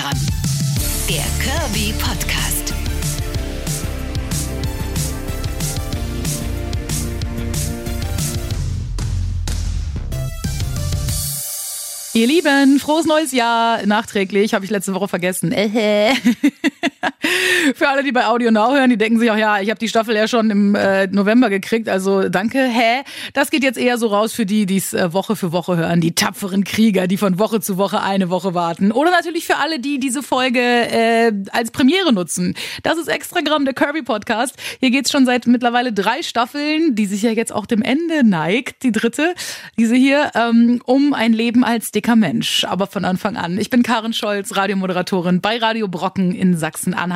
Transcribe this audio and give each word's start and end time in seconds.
Instagram. 0.00 0.18
Der 1.08 1.24
Kirby 1.42 1.92
Podcast. 1.98 2.74
Ihr 12.12 12.26
Lieben, 12.26 12.80
frohes 12.80 13.06
neues 13.06 13.32
Jahr. 13.32 13.86
Nachträglich, 13.86 14.54
habe 14.54 14.64
ich 14.64 14.70
letzte 14.70 14.94
Woche 14.94 15.08
vergessen. 15.08 15.52
Äh. 15.52 16.12
Für 17.74 17.88
alle, 17.88 18.02
die 18.02 18.12
bei 18.12 18.26
Audio 18.26 18.50
Now 18.50 18.72
hören, 18.72 18.88
die 18.88 18.96
denken 18.96 19.18
sich 19.18 19.30
auch, 19.30 19.36
ja, 19.36 19.60
ich 19.60 19.68
habe 19.68 19.78
die 19.78 19.88
Staffel 19.88 20.16
ja 20.16 20.26
schon 20.26 20.50
im 20.50 20.74
äh, 20.74 21.06
November 21.08 21.50
gekriegt, 21.50 21.88
also 21.88 22.28
danke, 22.28 22.58
hä? 22.58 23.02
Das 23.34 23.50
geht 23.50 23.62
jetzt 23.62 23.78
eher 23.78 23.98
so 23.98 24.06
raus 24.06 24.32
für 24.32 24.46
die, 24.46 24.64
die 24.64 24.78
es 24.78 24.94
äh, 24.94 25.12
Woche 25.12 25.36
für 25.36 25.52
Woche 25.52 25.76
hören, 25.76 26.00
die 26.00 26.14
tapferen 26.14 26.64
Krieger, 26.64 27.06
die 27.06 27.18
von 27.18 27.38
Woche 27.38 27.60
zu 27.60 27.76
Woche 27.76 28.00
eine 28.02 28.30
Woche 28.30 28.54
warten. 28.54 28.90
Oder 28.90 29.10
natürlich 29.10 29.46
für 29.46 29.56
alle, 29.56 29.80
die 29.80 30.00
diese 30.00 30.22
Folge 30.22 30.60
äh, 30.60 31.32
als 31.52 31.70
Premiere 31.70 32.12
nutzen. 32.12 32.54
Das 32.82 32.96
ist 32.96 33.08
Extragramm, 33.08 33.66
der 33.66 33.74
Kirby 33.74 34.02
Podcast. 34.02 34.54
Hier 34.80 34.90
geht's 34.90 35.10
schon 35.10 35.26
seit 35.26 35.46
mittlerweile 35.46 35.92
drei 35.92 36.22
Staffeln, 36.22 36.94
die 36.94 37.06
sich 37.06 37.22
ja 37.22 37.32
jetzt 37.32 37.52
auch 37.52 37.66
dem 37.66 37.82
Ende 37.82 38.24
neigt, 38.24 38.82
die 38.82 38.92
dritte, 38.92 39.34
diese 39.78 39.94
hier, 39.94 40.30
ähm, 40.34 40.80
um 40.86 41.12
ein 41.12 41.34
Leben 41.34 41.64
als 41.64 41.90
dicker 41.92 42.16
Mensch, 42.16 42.64
aber 42.64 42.86
von 42.86 43.04
Anfang 43.04 43.36
an. 43.36 43.58
Ich 43.58 43.68
bin 43.68 43.82
Karin 43.82 44.14
Scholz, 44.14 44.56
Radiomoderatorin 44.56 45.42
bei 45.42 45.58
Radio 45.58 45.86
Brocken 45.86 46.34
in 46.34 46.56
Sachsen-Anhalt 46.56 47.09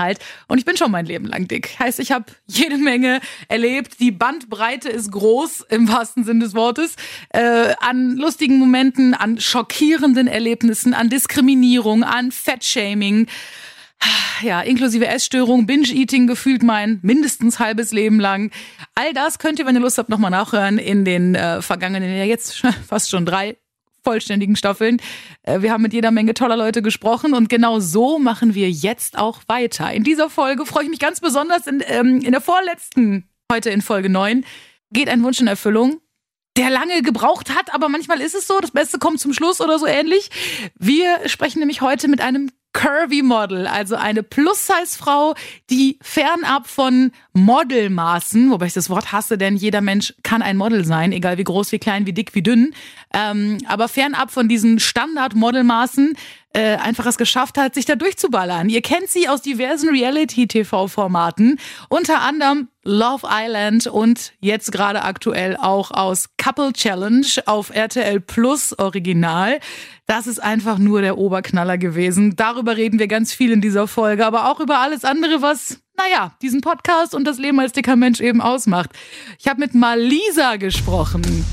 und 0.48 0.58
ich 0.58 0.64
bin 0.64 0.76
schon 0.76 0.90
mein 0.90 1.06
Leben 1.06 1.26
lang 1.26 1.48
dick. 1.48 1.78
Heißt, 1.78 2.00
ich 2.00 2.12
habe 2.12 2.26
jede 2.46 2.78
Menge 2.78 3.20
erlebt. 3.48 4.00
Die 4.00 4.10
Bandbreite 4.10 4.88
ist 4.88 5.12
groß 5.12 5.66
im 5.70 5.88
wahrsten 5.88 6.24
Sinn 6.24 6.40
des 6.40 6.54
Wortes. 6.54 6.96
Äh, 7.30 7.74
an 7.80 8.16
lustigen 8.16 8.58
Momenten, 8.58 9.14
an 9.14 9.40
schockierenden 9.40 10.26
Erlebnissen, 10.26 10.94
an 10.94 11.08
Diskriminierung, 11.08 12.04
an 12.04 12.32
Fettshaming 12.32 13.26
ja, 14.42 14.60
inklusive 14.60 15.06
Essstörung, 15.06 15.66
Binge-Eating 15.66 16.26
gefühlt 16.26 16.62
mein 16.62 16.98
mindestens 17.02 17.58
halbes 17.58 17.92
Leben 17.92 18.20
lang. 18.20 18.51
All 18.95 19.12
das 19.12 19.38
könnt 19.38 19.58
ihr, 19.58 19.66
wenn 19.66 19.76
ihr 19.76 19.80
Lust 19.80 19.98
habt, 19.98 20.08
nochmal 20.08 20.30
nachhören 20.30 20.79
in 20.79 21.04
den 21.04 21.34
äh, 21.34 21.62
vergangenen, 21.62 22.14
ja 22.16 22.24
jetzt 22.24 22.62
fast 22.86 23.10
schon 23.10 23.24
drei 23.24 23.56
vollständigen 24.05 24.55
Staffeln. 24.57 24.99
Äh, 25.43 25.63
wir 25.63 25.73
haben 25.73 25.83
mit 25.83 25.93
jeder 25.93 26.10
Menge 26.10 26.35
toller 26.35 26.57
Leute 26.57 26.83
gesprochen 26.83 27.35
und 27.35 27.49
genau 27.49 27.80
so 27.80 28.19
machen 28.19 28.55
wir 28.55 28.71
jetzt 28.71 29.19
auch 29.19 29.41
weiter. 29.49 29.93
In 29.93 30.05
dieser 30.05 30.30
Folge 30.30 30.66
freue 30.66 30.85
ich 30.85 30.91
mich 30.91 31.01
ganz 31.01 31.21
besonders 31.21 31.66
in, 31.66 31.83
ähm, 31.87 32.21
in 32.21 32.32
der 32.32 32.41
vorletzten, 32.41 33.29
heute 33.51 33.71
in 33.71 33.82
Folge 33.82 34.09
9, 34.09 34.45
geht 34.93 35.09
ein 35.09 35.23
Wunsch 35.23 35.41
in 35.41 35.47
Erfüllung 35.47 36.01
der 36.57 36.71
lange 36.71 37.02
gebraucht 37.02 37.51
hat, 37.51 37.75
aber 37.75 37.88
manchmal 37.88 38.21
ist 38.21 38.35
es 38.35 38.47
so, 38.47 38.60
das 38.60 38.71
Beste 38.71 38.99
kommt 38.99 39.19
zum 39.19 39.32
Schluss 39.32 39.60
oder 39.60 39.79
so 39.79 39.87
ähnlich. 39.87 40.30
Wir 40.79 41.29
sprechen 41.29 41.59
nämlich 41.59 41.80
heute 41.80 42.07
mit 42.07 42.21
einem 42.21 42.51
Curvy 42.74 43.22
Model, 43.22 43.66
also 43.66 43.94
eine 43.94 44.22
Plus-Size-Frau, 44.22 45.34
die 45.70 45.98
fernab 46.02 46.66
von 46.66 47.12
Modelmaßen, 47.32 48.50
wobei 48.50 48.66
ich 48.66 48.74
das 48.74 48.90
Wort 48.90 49.12
hasse, 49.12 49.38
denn 49.38 49.56
jeder 49.56 49.80
Mensch 49.80 50.12
kann 50.22 50.42
ein 50.42 50.58
Model 50.58 50.84
sein, 50.84 51.12
egal 51.12 51.38
wie 51.38 51.45
groß, 51.45 51.72
wie 51.72 51.78
klein, 51.78 52.04
wie 52.06 52.12
dick, 52.12 52.34
wie 52.34 52.42
dünn, 52.42 52.74
ähm, 53.14 53.58
aber 53.66 53.88
fernab 53.88 54.30
von 54.30 54.48
diesen 54.48 54.80
Standard-Modelmaßen 54.80 56.14
äh, 56.55 56.77
einfach 56.77 57.05
es 57.07 57.19
geschafft 57.19 57.59
hat, 57.59 57.74
sich 57.74 57.85
da 57.85 57.97
durchzuballern. 57.97 58.69
Ihr 58.69 58.80
kennt 58.80 59.09
sie 59.09 59.29
aus 59.29 59.43
diversen 59.43 59.88
Reality-TV-Formaten, 59.91 61.59
unter 61.88 62.21
anderem 62.21 62.69
Love 62.85 63.27
Island 63.29 63.87
und 63.88 64.33
jetzt 64.41 64.71
gerade 64.71 65.03
aktuell 65.03 65.56
auch 65.56 65.91
aus 65.91 66.28
Couple 66.37 66.72
Challenge 66.72 67.27
auf 67.47 67.75
RTL 67.75 68.21
Plus 68.21 68.78
Original. 68.78 69.59
Das 70.06 70.27
ist 70.27 70.41
einfach 70.41 70.78
nur 70.78 71.00
der 71.00 71.19
Oberknaller 71.19 71.77
gewesen. 71.77 72.37
Darüber 72.37 72.77
reden 72.77 72.99
wir 72.99 73.09
ganz 73.09 73.32
viel 73.32 73.50
in 73.50 73.60
dieser 73.60 73.88
Folge, 73.88 74.25
aber 74.25 74.50
auch 74.50 74.60
über 74.60 74.78
alles 74.78 75.05
andere, 75.05 75.43
was, 75.43 75.81
naja, 75.97 76.37
diesen 76.41 76.60
Podcast 76.60 77.15
und 77.15 77.25
das 77.25 77.38
Leben 77.38 77.59
als 77.59 77.72
dicker 77.72 77.97
Mensch 77.97 78.21
eben 78.21 78.41
ausmacht. 78.41 78.91
Ich 79.41 79.48
habe 79.48 79.60
mit 79.60 79.75
Malisa 79.75 80.56
gesprochen. 80.56 81.44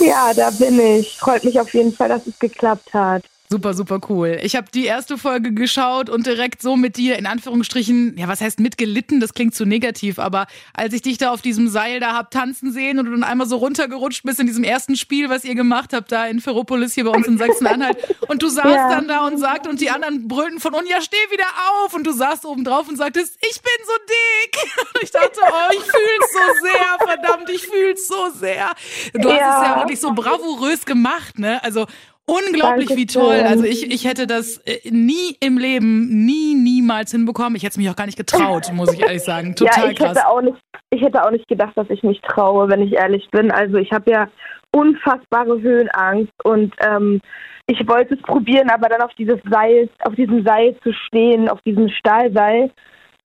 Ja, 0.00 0.32
da 0.32 0.50
bin 0.50 0.80
ich. 0.80 1.16
Freut 1.18 1.44
mich 1.44 1.60
auf 1.60 1.72
jeden 1.74 1.92
Fall, 1.92 2.08
dass 2.08 2.26
es 2.26 2.38
geklappt 2.38 2.92
hat. 2.94 3.22
Super, 3.52 3.74
super 3.74 3.98
cool. 4.08 4.38
Ich 4.44 4.54
habe 4.54 4.68
die 4.72 4.84
erste 4.84 5.18
Folge 5.18 5.52
geschaut 5.52 6.08
und 6.08 6.24
direkt 6.24 6.62
so 6.62 6.76
mit 6.76 6.96
dir 6.96 7.18
in 7.18 7.26
Anführungsstrichen, 7.26 8.16
ja, 8.16 8.28
was 8.28 8.40
heißt 8.40 8.60
mitgelitten? 8.60 9.18
Das 9.18 9.34
klingt 9.34 9.56
zu 9.56 9.64
negativ, 9.64 10.20
aber 10.20 10.46
als 10.72 10.94
ich 10.94 11.02
dich 11.02 11.18
da 11.18 11.32
auf 11.32 11.42
diesem 11.42 11.66
Seil 11.66 11.98
da 11.98 12.14
hab 12.14 12.30
tanzen 12.30 12.72
sehen 12.72 13.00
und 13.00 13.06
du 13.06 13.10
dann 13.10 13.24
einmal 13.24 13.48
so 13.48 13.56
runtergerutscht 13.56 14.22
bist 14.22 14.38
in 14.38 14.46
diesem 14.46 14.62
ersten 14.62 14.94
Spiel, 14.94 15.30
was 15.30 15.44
ihr 15.44 15.56
gemacht 15.56 15.92
habt 15.92 16.12
da 16.12 16.26
in 16.26 16.40
Ferropolis 16.40 16.94
hier 16.94 17.02
bei 17.02 17.10
uns 17.10 17.26
in 17.26 17.38
Sachsen-Anhalt 17.38 17.96
und 18.28 18.40
du 18.40 18.48
saßt 18.48 18.66
ja. 18.66 18.88
dann 18.88 19.08
da 19.08 19.26
und 19.26 19.36
sagst 19.38 19.66
und 19.66 19.80
die 19.80 19.90
anderen 19.90 20.28
brüllten 20.28 20.60
von 20.60 20.72
unten, 20.72 20.88
ja, 20.88 21.00
steh 21.00 21.16
wieder 21.32 21.48
auf 21.82 21.92
und 21.92 22.06
du 22.06 22.12
saßt 22.12 22.44
oben 22.44 22.62
drauf 22.62 22.88
und 22.88 22.98
sagtest, 22.98 23.36
ich 23.40 23.60
bin 23.60 23.72
so 23.84 23.92
dick. 24.06 24.60
Und 24.94 25.02
ich 25.02 25.10
dachte, 25.10 25.40
oh, 25.40 25.72
ich 25.72 25.80
fühl's 25.80 26.32
so 26.32 26.66
sehr, 26.66 27.06
verdammt, 27.06 27.50
ich 27.50 27.62
fühl's 27.62 28.08
so 28.08 28.30
sehr. 28.30 28.70
Du 29.14 29.28
ja. 29.28 29.40
hast 29.40 29.62
es 29.62 29.68
ja 29.68 29.76
wirklich 29.78 30.00
so 30.00 30.12
bravourös 30.12 30.84
gemacht, 30.84 31.38
ne? 31.38 31.62
Also 31.62 31.86
Unglaublich, 32.26 32.88
Dankeschön. 32.88 32.96
wie 32.96 33.06
toll. 33.06 33.40
Also 33.46 33.64
ich, 33.64 33.90
ich 33.90 34.04
hätte 34.06 34.26
das 34.26 34.58
äh, 34.58 34.78
nie 34.90 35.36
im 35.40 35.58
Leben, 35.58 36.24
nie, 36.24 36.54
niemals 36.54 37.10
hinbekommen. 37.10 37.56
Ich 37.56 37.62
hätte 37.62 37.72
es 37.72 37.76
mich 37.76 37.90
auch 37.90 37.96
gar 37.96 38.06
nicht 38.06 38.18
getraut, 38.18 38.70
muss 38.72 38.92
ich 38.92 39.00
ehrlich 39.00 39.22
sagen. 39.22 39.56
Total 39.56 39.86
ja, 39.86 39.90
ich 39.90 39.98
krass. 39.98 40.16
Hätte 40.16 40.28
auch 40.28 40.40
nicht, 40.40 40.56
ich 40.90 41.02
hätte 41.02 41.24
auch 41.24 41.30
nicht 41.30 41.48
gedacht, 41.48 41.72
dass 41.76 41.90
ich 41.90 42.02
mich 42.02 42.20
traue, 42.20 42.68
wenn 42.68 42.82
ich 42.82 42.92
ehrlich 42.92 43.28
bin. 43.30 43.50
Also 43.50 43.78
ich 43.78 43.90
habe 43.90 44.10
ja 44.10 44.28
unfassbare 44.72 45.60
Höhenangst 45.60 46.32
und 46.44 46.72
ähm, 46.80 47.20
ich 47.66 47.86
wollte 47.88 48.14
es 48.14 48.22
probieren, 48.22 48.70
aber 48.70 48.88
dann 48.88 49.02
auf 49.02 49.14
dieses 49.14 49.38
Seil, 49.50 49.88
auf 50.00 50.14
diesem 50.14 50.44
Seil 50.44 50.76
zu 50.82 50.92
stehen, 50.92 51.48
auf 51.48 51.60
diesem 51.62 51.88
Stahlseil, 51.88 52.70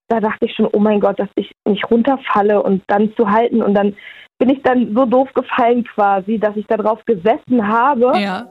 da 0.07 0.19
dachte 0.19 0.45
ich 0.45 0.55
schon, 0.55 0.69
oh 0.71 0.79
mein 0.79 0.99
Gott, 0.99 1.19
dass 1.19 1.29
ich 1.35 1.51
nicht 1.65 1.89
runterfalle 1.89 2.61
und 2.61 2.83
dann 2.87 3.13
zu 3.15 3.29
halten 3.29 3.61
und 3.61 3.73
dann 3.73 3.95
bin 4.37 4.49
ich 4.49 4.61
dann 4.63 4.93
so 4.93 5.05
doof 5.05 5.29
gefallen 5.33 5.83
quasi, 5.83 6.37
dass 6.37 6.55
ich 6.55 6.67
da 6.67 6.77
drauf 6.77 7.03
gesessen 7.05 7.67
habe. 7.67 8.11
Ja. 8.19 8.47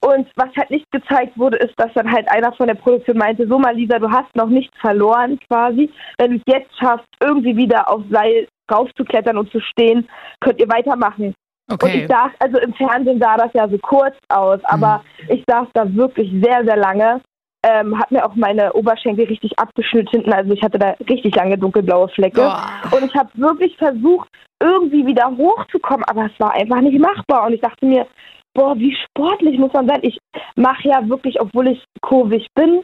Und 0.00 0.28
was 0.36 0.48
halt 0.56 0.70
nicht 0.70 0.90
gezeigt 0.92 1.36
wurde, 1.36 1.56
ist, 1.56 1.74
dass 1.76 1.92
dann 1.94 2.10
halt 2.10 2.30
einer 2.30 2.52
von 2.52 2.68
der 2.68 2.74
Produktion 2.74 3.18
meinte, 3.18 3.46
so 3.48 3.58
mal 3.58 3.74
Lisa, 3.74 3.98
du 3.98 4.10
hast 4.10 4.34
noch 4.36 4.48
nichts 4.48 4.76
verloren 4.78 5.38
quasi. 5.48 5.90
Wenn 6.18 6.32
du 6.32 6.36
es 6.36 6.42
jetzt 6.46 6.78
schaffst, 6.78 7.08
irgendwie 7.20 7.56
wieder 7.56 7.90
auf 7.90 8.02
Seil 8.10 8.46
raufzuklettern 8.70 9.38
und 9.38 9.50
zu 9.50 9.60
stehen, 9.60 10.08
könnt 10.40 10.60
ihr 10.60 10.68
weitermachen. 10.68 11.34
Okay. 11.70 11.86
Und 11.86 11.94
ich 11.94 12.08
saß, 12.08 12.30
also 12.38 12.58
im 12.58 12.72
Fernsehen 12.74 13.20
sah 13.20 13.36
das 13.36 13.52
ja 13.52 13.68
so 13.68 13.76
kurz 13.78 14.16
aus, 14.28 14.60
aber 14.64 15.02
mhm. 15.22 15.34
ich 15.34 15.44
saß 15.48 15.68
da 15.74 15.94
wirklich 15.94 16.30
sehr, 16.42 16.64
sehr 16.64 16.76
lange. 16.76 17.20
Ähm, 17.64 17.98
hat 17.98 18.10
mir 18.12 18.24
auch 18.24 18.36
meine 18.36 18.72
Oberschenkel 18.74 19.26
richtig 19.26 19.58
abgeschnitten 19.58 20.10
hinten, 20.10 20.32
also 20.32 20.52
ich 20.52 20.62
hatte 20.62 20.78
da 20.78 20.94
richtig 21.08 21.34
lange 21.34 21.58
dunkelblaue 21.58 22.08
Flecke. 22.10 22.40
Oh. 22.40 22.96
Und 22.96 23.04
ich 23.04 23.14
habe 23.16 23.30
wirklich 23.34 23.76
versucht, 23.76 24.28
irgendwie 24.60 25.06
wieder 25.06 25.36
hochzukommen, 25.36 26.04
aber 26.04 26.26
es 26.26 26.40
war 26.40 26.54
einfach 26.54 26.80
nicht 26.80 26.98
machbar. 26.98 27.46
Und 27.46 27.54
ich 27.54 27.60
dachte 27.60 27.84
mir, 27.84 28.06
boah, 28.54 28.76
wie 28.76 28.96
sportlich 29.06 29.58
muss 29.58 29.72
man 29.72 29.88
sein. 29.88 30.00
Ich 30.02 30.18
mache 30.56 30.88
ja 30.88 31.08
wirklich, 31.08 31.40
obwohl 31.40 31.68
ich 31.68 31.84
kurvig 32.00 32.46
bin, 32.54 32.82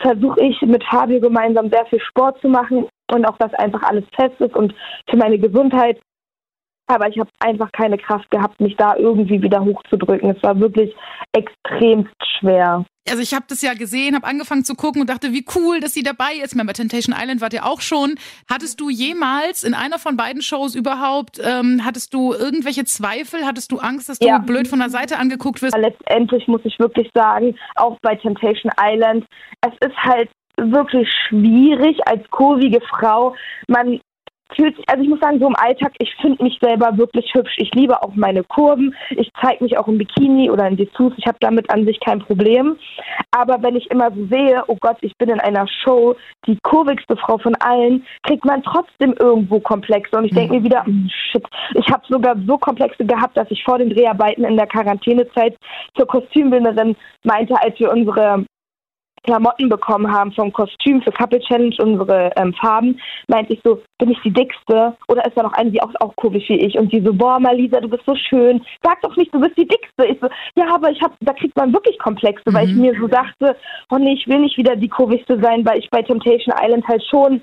versuche 0.00 0.40
ich 0.42 0.60
mit 0.62 0.84
Fabio 0.84 1.20
gemeinsam 1.20 1.70
sehr 1.70 1.86
viel 1.86 2.00
Sport 2.00 2.40
zu 2.40 2.48
machen 2.48 2.86
und 3.12 3.24
auch, 3.26 3.38
dass 3.38 3.54
einfach 3.54 3.82
alles 3.82 4.04
fest 4.14 4.40
ist 4.40 4.54
und 4.54 4.74
für 5.08 5.16
meine 5.16 5.38
Gesundheit. 5.38 6.00
Aber 6.86 7.08
ich 7.08 7.18
habe 7.18 7.30
einfach 7.38 7.72
keine 7.72 7.96
Kraft 7.96 8.30
gehabt, 8.30 8.60
mich 8.60 8.76
da 8.76 8.96
irgendwie 8.96 9.40
wieder 9.40 9.64
hochzudrücken. 9.64 10.30
Es 10.30 10.42
war 10.42 10.58
wirklich 10.60 10.94
extremst 11.32 12.14
schwer 12.38 12.84
also 13.08 13.22
ich 13.22 13.34
habe 13.34 13.44
das 13.48 13.62
ja 13.62 13.74
gesehen, 13.74 14.14
habe 14.14 14.26
angefangen 14.26 14.64
zu 14.64 14.74
gucken 14.74 15.00
und 15.00 15.10
dachte, 15.10 15.32
wie 15.32 15.44
cool, 15.54 15.80
dass 15.80 15.92
sie 15.92 16.02
dabei 16.02 16.34
ist. 16.42 16.56
Bei 16.56 16.72
Temptation 16.72 17.14
Island 17.18 17.40
wart 17.40 17.52
ihr 17.52 17.66
auch 17.66 17.80
schon. 17.80 18.14
Hattest 18.50 18.80
du 18.80 18.88
jemals 18.88 19.64
in 19.64 19.74
einer 19.74 19.98
von 19.98 20.16
beiden 20.16 20.40
Shows 20.40 20.74
überhaupt, 20.74 21.40
ähm, 21.44 21.82
hattest 21.84 22.14
du 22.14 22.32
irgendwelche 22.32 22.84
Zweifel? 22.84 23.44
Hattest 23.44 23.72
du 23.72 23.78
Angst, 23.78 24.08
dass 24.08 24.18
du 24.18 24.26
ja. 24.26 24.38
blöd 24.38 24.68
von 24.68 24.78
der 24.78 24.88
Seite 24.88 25.18
angeguckt 25.18 25.60
wirst? 25.62 25.76
Letztendlich 25.76 26.48
muss 26.48 26.62
ich 26.64 26.78
wirklich 26.78 27.10
sagen, 27.14 27.56
auch 27.74 27.98
bei 28.00 28.14
Temptation 28.16 28.72
Island, 28.80 29.26
es 29.60 29.72
ist 29.86 29.96
halt 29.98 30.30
wirklich 30.56 31.08
schwierig 31.28 31.98
als 32.06 32.22
kurvige 32.30 32.80
Frau. 32.80 33.34
Man 33.68 34.00
fühlt 34.54 34.76
sich, 34.76 34.88
also 34.88 35.02
ich 35.02 35.08
muss 35.08 35.20
sagen, 35.20 35.38
so 35.38 35.46
im 35.46 35.56
Alltag, 35.56 35.92
ich 35.98 36.14
finde 36.20 36.42
mich 36.42 36.58
selber 36.60 36.96
wirklich 36.96 37.32
hübsch. 37.34 37.54
Ich 37.58 37.72
liebe 37.74 38.00
auch 38.02 38.14
meine 38.14 38.44
Kurven. 38.44 38.94
Ich 39.10 39.30
zeige 39.40 39.64
mich 39.64 39.76
auch 39.78 39.88
im 39.88 39.98
Bikini 39.98 40.50
oder 40.50 40.68
in 40.68 40.76
Dessous. 40.76 41.12
Ich 41.16 41.26
habe 41.26 41.38
damit 41.40 41.70
an 41.70 41.84
sich 41.84 41.98
kein 42.00 42.20
Problem. 42.20 42.76
Aber 43.30 43.62
wenn 43.62 43.76
ich 43.76 43.90
immer 43.90 44.10
so 44.10 44.26
sehe, 44.26 44.62
oh 44.68 44.76
Gott, 44.80 44.98
ich 45.00 45.16
bin 45.16 45.30
in 45.30 45.40
einer 45.40 45.66
Show, 45.66 46.14
die 46.46 46.58
kurvigste 46.62 47.16
Frau 47.16 47.38
von 47.38 47.54
allen, 47.56 48.04
kriegt 48.22 48.44
man 48.44 48.62
trotzdem 48.62 49.14
irgendwo 49.18 49.60
Komplexe. 49.60 50.16
Und 50.16 50.26
ich 50.26 50.34
denke 50.34 50.54
mhm. 50.54 50.58
mir 50.58 50.64
wieder, 50.64 50.84
hm, 50.84 51.08
shit, 51.10 51.44
ich 51.74 51.86
habe 51.88 52.02
sogar 52.08 52.36
so 52.46 52.58
Komplexe 52.58 53.04
gehabt, 53.04 53.36
dass 53.36 53.50
ich 53.50 53.62
vor 53.64 53.78
den 53.78 53.90
Dreharbeiten 53.90 54.44
in 54.44 54.56
der 54.56 54.66
Quarantänezeit 54.66 55.56
zur 55.96 56.06
Kostümbildnerin 56.06 56.96
meinte, 57.24 57.54
als 57.60 57.78
wir 57.80 57.90
unsere 57.90 58.44
Klamotten 59.24 59.68
bekommen 59.68 60.10
haben 60.10 60.32
vom 60.32 60.52
Kostüm 60.52 61.02
für 61.02 61.12
Couple 61.12 61.40
Challenge, 61.40 61.74
unsere 61.80 62.30
ähm, 62.36 62.54
Farben, 62.54 63.00
meinte 63.26 63.54
ich 63.54 63.60
so, 63.64 63.82
bin 63.98 64.10
ich 64.10 64.20
die 64.22 64.32
Dickste? 64.32 64.96
Oder 65.08 65.24
ist 65.26 65.36
da 65.36 65.42
noch 65.42 65.54
eine, 65.54 65.70
die 65.70 65.82
auch, 65.82 65.92
auch 66.00 66.14
komisch 66.16 66.48
wie 66.48 66.60
ich? 66.60 66.78
Und 66.78 66.92
die 66.92 67.00
so, 67.00 67.12
boah, 67.12 67.40
Malisa, 67.40 67.80
du 67.80 67.88
bist 67.88 68.04
so 68.06 68.14
schön. 68.14 68.62
Sag 68.82 69.00
doch 69.02 69.16
nicht, 69.16 69.34
du 69.34 69.40
bist 69.40 69.56
die 69.56 69.66
Dickste. 69.66 70.06
Ich 70.06 70.18
so, 70.20 70.28
ja, 70.56 70.74
aber 70.74 70.90
ich 70.90 71.00
hab, 71.02 71.12
da 71.20 71.32
kriegt 71.32 71.56
man 71.56 71.72
wirklich 71.72 71.98
Komplexe, 71.98 72.44
mhm. 72.46 72.54
weil 72.54 72.68
ich 72.68 72.74
mhm. 72.74 72.82
mir 72.82 72.94
so 73.00 73.06
dachte, 73.06 73.56
oh 73.90 73.96
nee, 73.96 74.14
ich 74.14 74.28
will 74.28 74.40
nicht 74.40 74.56
wieder 74.56 74.76
die 74.76 74.88
komischste 74.88 75.40
sein, 75.40 75.64
weil 75.64 75.78
ich 75.78 75.90
bei 75.90 76.02
Temptation 76.02 76.54
Island 76.60 76.86
halt 76.86 77.02
schon 77.04 77.42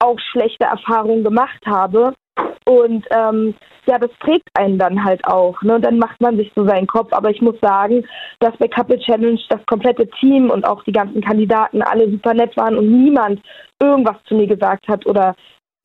auch 0.00 0.18
schlechte 0.30 0.64
Erfahrungen 0.64 1.24
gemacht 1.24 1.60
habe. 1.66 2.14
Und 2.64 3.06
ähm, 3.10 3.54
ja, 3.86 3.98
das 3.98 4.10
trägt 4.20 4.48
einen 4.54 4.78
dann 4.78 5.02
halt 5.02 5.24
auch. 5.26 5.60
Ne? 5.62 5.80
Dann 5.80 5.98
macht 5.98 6.20
man 6.20 6.36
sich 6.36 6.52
so 6.54 6.66
seinen 6.66 6.86
Kopf. 6.86 7.12
Aber 7.12 7.30
ich 7.30 7.40
muss 7.40 7.58
sagen, 7.60 8.04
dass 8.40 8.56
bei 8.58 8.68
Couple 8.68 8.98
Challenge 8.98 9.40
das 9.48 9.64
komplette 9.66 10.08
Team 10.20 10.50
und 10.50 10.66
auch 10.66 10.82
die 10.84 10.92
ganzen 10.92 11.22
Kandidaten 11.22 11.82
alle 11.82 12.10
super 12.10 12.34
nett 12.34 12.56
waren 12.56 12.76
und 12.76 12.90
niemand 12.90 13.40
irgendwas 13.80 14.16
zu 14.24 14.34
mir 14.34 14.46
gesagt 14.46 14.86
hat 14.88 15.06
oder 15.06 15.34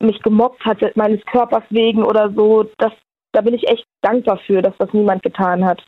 mich 0.00 0.20
gemobbt 0.22 0.64
hat 0.64 0.80
meines 0.96 1.24
Körpers 1.26 1.64
wegen 1.70 2.04
oder 2.04 2.30
so. 2.36 2.64
Das, 2.78 2.92
da 3.32 3.40
bin 3.40 3.54
ich 3.54 3.66
echt 3.68 3.86
dankbar 4.02 4.38
für, 4.46 4.60
dass 4.60 4.76
das 4.78 4.92
niemand 4.92 5.22
getan 5.22 5.64
hat. 5.64 5.82